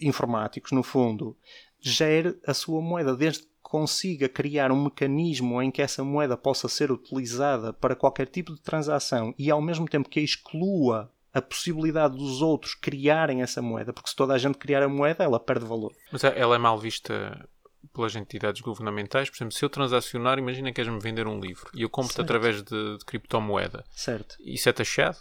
[0.00, 1.36] informáticos, no fundo,
[1.78, 6.92] gere a sua moeda, desde consiga criar um mecanismo em que essa moeda possa ser
[6.92, 12.40] utilizada para qualquer tipo de transação e ao mesmo tempo que exclua a possibilidade dos
[12.40, 15.92] outros criarem essa moeda, porque se toda a gente criar a moeda, ela perde valor.
[16.12, 17.46] Mas ela é mal vista
[17.92, 19.28] pelas entidades governamentais.
[19.28, 22.62] Por exemplo, se eu transacionar, imagina que queres-me vender um livro e eu compro através
[22.62, 23.84] de, de criptomoeda.
[23.90, 24.36] Certo.
[24.40, 25.18] Isso é taxado?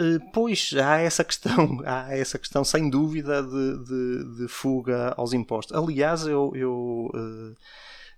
[0.00, 5.34] Eh, pois há essa questão, há essa questão sem dúvida de, de, de fuga aos
[5.34, 5.76] impostos.
[5.76, 7.56] Aliás, eu, eu uh,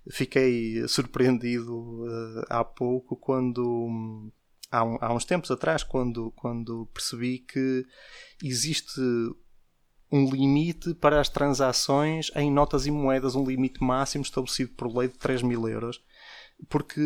[0.09, 4.31] fiquei surpreendido uh, há pouco quando
[4.71, 7.85] há, um, há, uns tempos atrás quando, quando percebi que
[8.41, 9.01] existe
[10.09, 15.09] um limite para as transações em notas e moedas, um limite máximo estabelecido por lei
[15.09, 16.01] de 3 mil euros,
[16.69, 17.01] porque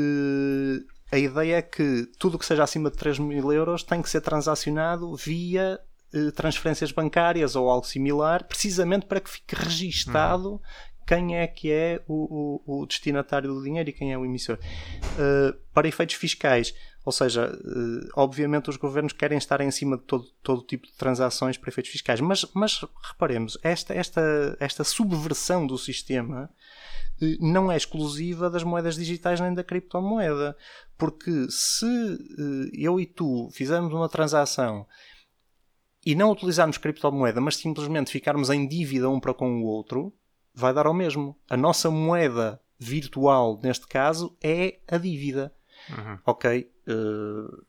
[1.11, 4.21] a ideia é que tudo que seja acima de 3 mil euros tem que ser
[4.21, 5.79] transacionado via
[6.13, 10.59] eh, transferências bancárias ou algo similar, precisamente para que fique registado uhum.
[11.05, 14.57] quem é que é o, o, o, destinatário do dinheiro e quem é o emissor.
[14.57, 16.73] Uh, para efeitos fiscais,
[17.05, 20.93] ou seja, uh, obviamente os governos querem estar em cima de todo, todo tipo de
[20.93, 26.49] transações para efeitos fiscais, mas, mas reparemos, esta, esta, esta subversão do sistema
[27.39, 30.55] não é exclusiva das moedas digitais nem da criptomoeda.
[30.97, 34.85] Porque se eh, eu e tu fizermos uma transação
[36.05, 40.13] e não utilizarmos criptomoeda, mas simplesmente ficarmos em dívida um para com o outro,
[40.53, 41.37] vai dar ao mesmo.
[41.49, 45.53] A nossa moeda virtual, neste caso, é a dívida.
[45.89, 46.19] Uhum.
[46.25, 46.71] Ok?
[46.87, 47.65] Uh,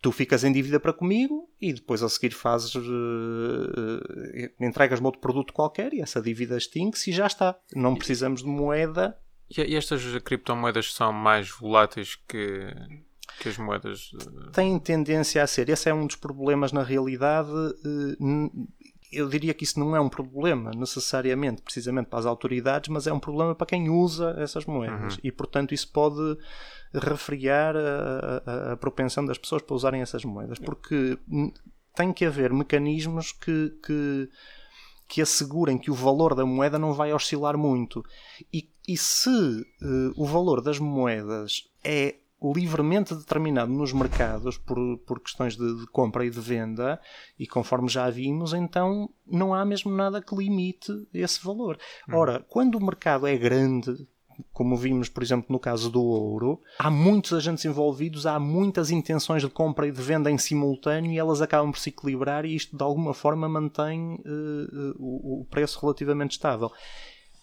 [0.00, 5.20] tu ficas em dívida para comigo e depois a seguir fazes uh, uh, entregas-me outro
[5.20, 7.58] produto qualquer e essa dívida extingue-se e já está.
[7.74, 9.18] Não precisamos de moeda.
[9.50, 12.72] E estas criptomoedas são mais voláteis que,
[13.40, 14.12] que as moedas?
[14.12, 14.50] Uh...
[14.52, 15.68] Têm tendência a ser.
[15.68, 17.50] Esse é um dos problemas na realidade.
[19.10, 23.12] Eu diria que isso não é um problema necessariamente, precisamente para as autoridades, mas é
[23.12, 25.14] um problema para quem usa essas moedas.
[25.14, 25.20] Uhum.
[25.24, 26.36] E, portanto, isso pode
[26.92, 31.18] refriar a, a, a, propensão das pessoas para usarem essas moedas, porque
[31.94, 34.28] tem que haver mecanismos que, que,
[35.08, 38.04] que assegurem que o valor da moeda não vai oscilar muito.
[38.52, 45.20] E, e se uh, o valor das moedas é livremente determinado nos mercados por, por
[45.20, 47.00] questões de, de, compra e de venda,
[47.38, 51.78] e conforme já vimos, então não há mesmo nada que limite esse valor.
[52.08, 52.14] Hum.
[52.14, 54.06] Ora, quando o mercado é grande,
[54.52, 59.42] como vimos, por exemplo, no caso do ouro, há muitos agentes envolvidos, há muitas intenções
[59.42, 62.76] de compra e de venda em simultâneo e elas acabam por se equilibrar e isto
[62.76, 66.70] de alguma forma mantém uh, o, o preço relativamente estável.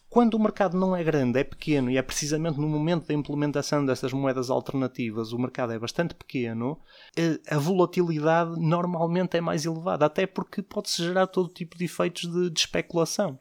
[0.09, 3.85] Quando o mercado não é grande, é pequeno e é precisamente no momento da implementação
[3.85, 6.79] dessas moedas alternativas, o mercado é bastante pequeno,
[7.17, 12.31] eh, a volatilidade normalmente é mais elevada, até porque pode-se gerar todo tipo de efeitos
[12.31, 13.37] de, de especulação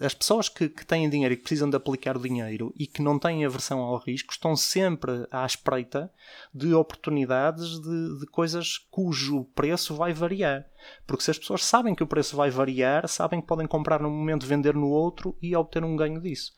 [0.00, 3.00] as pessoas que, que, têm dinheiro e que precisam de aplicar o dinheiro e que
[3.00, 6.12] não têm aversão ao risco estão sempre à espreita
[6.54, 10.66] de oportunidades de, de, coisas cujo preço vai variar.
[11.06, 14.10] Porque se as pessoas sabem que o preço vai variar, sabem que podem comprar num
[14.10, 16.52] momento, vender no outro e obter um ganho disso.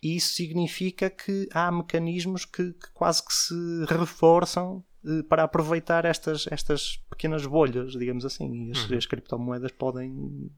[0.00, 3.54] E isso significa que há mecanismos que, que quase que se
[3.88, 8.68] reforçam eh, para aproveitar estas, estas pequenas bolhas, digamos assim.
[8.68, 8.98] E as, uhum.
[8.98, 10.48] as criptomoedas podem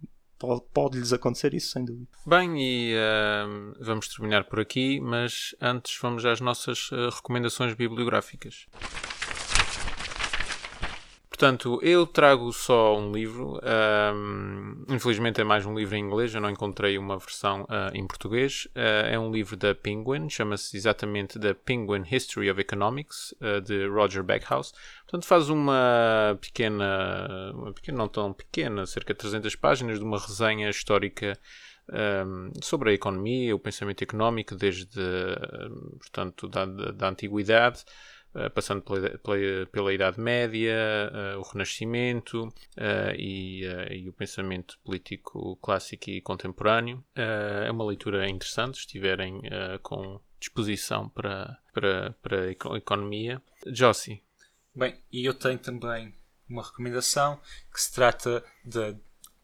[0.72, 2.08] pode-lhes acontecer isso, sem dúvida.
[2.26, 8.66] Bem, e uh, vamos terminar por aqui, mas antes vamos às nossas uh, recomendações bibliográficas.
[11.38, 13.60] Portanto, eu trago só um livro.
[13.62, 18.04] Um, infelizmente é mais um livro em inglês, eu não encontrei uma versão uh, em
[18.08, 18.66] português.
[18.74, 23.86] Uh, é um livro da Penguin, chama-se exatamente The Penguin History of Economics, uh, de
[23.86, 24.72] Roger Backhouse.
[25.02, 30.18] Portanto, faz uma pequena, uma pequena, não tão pequena, cerca de 300 páginas, de uma
[30.18, 31.38] resenha histórica
[32.26, 35.00] um, sobre a economia, o pensamento económico, desde,
[36.00, 37.84] portanto, da, da antiguidade.
[38.34, 40.76] Eh, passando pela, pela, pela, Idade Média,
[41.10, 47.02] uh, o Renascimento uh, e, e, o pensamento político clássico e contemporâneo.
[47.14, 49.40] é uma leitura interessante, se estiverem
[49.82, 53.42] com disposição para, para, para a economia.
[53.66, 54.22] Jossi.
[54.74, 56.14] Bem, e eu tenho também
[56.48, 57.40] uma recomendação
[57.72, 58.94] que se trata de,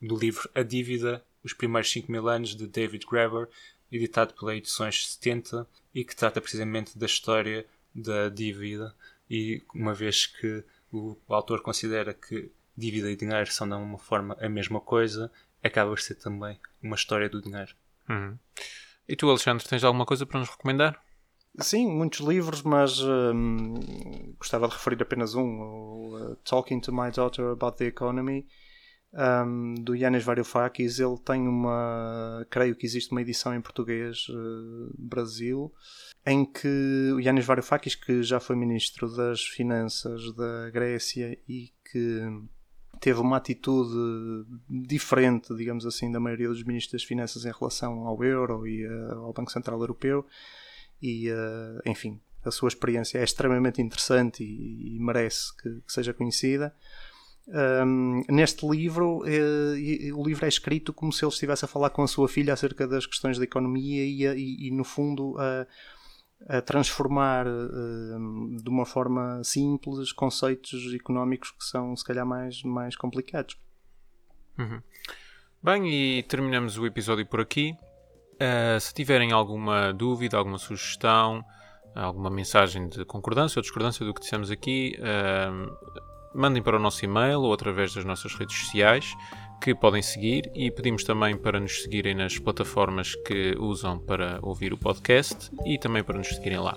[0.01, 3.49] do livro A Dívida, os primeiros 5 mil anos, de David Graeber,
[3.91, 8.95] editado pela Edições 70 e que trata precisamente da história da dívida
[9.30, 14.36] e uma vez que o, autor considera que dívida e dinheiro são de uma forma
[14.40, 15.30] a mesma coisa,
[15.62, 17.74] acaba por ser também uma história do dinheiro.
[18.09, 18.36] Uhum.
[19.09, 21.01] E tu, Alexandre, tens alguma coisa para nos recomendar?
[21.61, 23.74] Sim, muitos livros, mas hum,
[24.38, 28.47] gostava de referir apenas um: o, uh, Talking to My Daughter About the Economy,
[29.12, 30.99] um, do Yanis Varoufakis.
[30.99, 32.45] Ele tem uma.
[32.51, 35.72] Creio que existe uma edição em português uh, Brasil
[36.27, 42.22] em que o Yanis Varoufakis, que já foi ministro das Finanças da Grécia e que
[42.99, 48.25] teve uma atitude diferente, digamos assim, da maioria dos ministros das Finanças em relação ao
[48.25, 50.25] euro e uh, ao Banco Central Europeu,
[51.03, 56.75] e uh, enfim, a sua experiência é extremamente interessante e, merece que, seja conhecida.
[58.31, 62.09] Neste livro, uh, o livro é escrito como se ele estivesse a falar com a
[62.09, 64.03] sua filha acerca das questões da economia
[64.35, 65.37] e no fundo,
[66.49, 72.97] a, transformar uh, de uma forma simples conceitos económicos que são, se calhar, mais, mais
[72.97, 73.57] complicados.
[74.59, 74.80] Uhum.
[75.62, 77.74] Bem, e terminamos o episódio por aqui.
[78.34, 81.45] Uh, se tiverem alguma dúvida, alguma sugestão,
[81.95, 85.95] alguma mensagem de concordância ou discordância do que dissemos aqui, uh,
[86.34, 89.14] mandem para o nosso e-mail ou através das nossas redes sociais
[89.65, 94.75] que podem seguir e pedimos também para nos seguirem nas plataformas que usam para ouvir
[94.75, 96.77] o podcast e também para nos seguirem lá.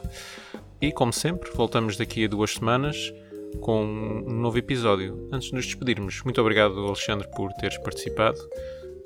[0.80, 3.14] E como sempre, voltamos daqui a duas semanas
[3.60, 5.28] com um novo episódio.
[5.34, 8.40] Antes de nos despedirmos, muito obrigado, Alexandre, por teres participado.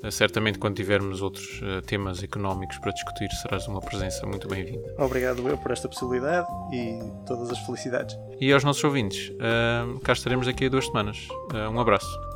[0.04, 4.94] Eh, certamente, quando tivermos outros uh, temas económicos para discutir, serás uma presença muito bem-vinda.
[4.96, 8.16] Obrigado eu por esta possibilidade e todas as felicidades.
[8.40, 11.26] E aos nossos ouvintes, uh, cá estaremos daqui a duas semanas.
[11.72, 12.31] Um abraço.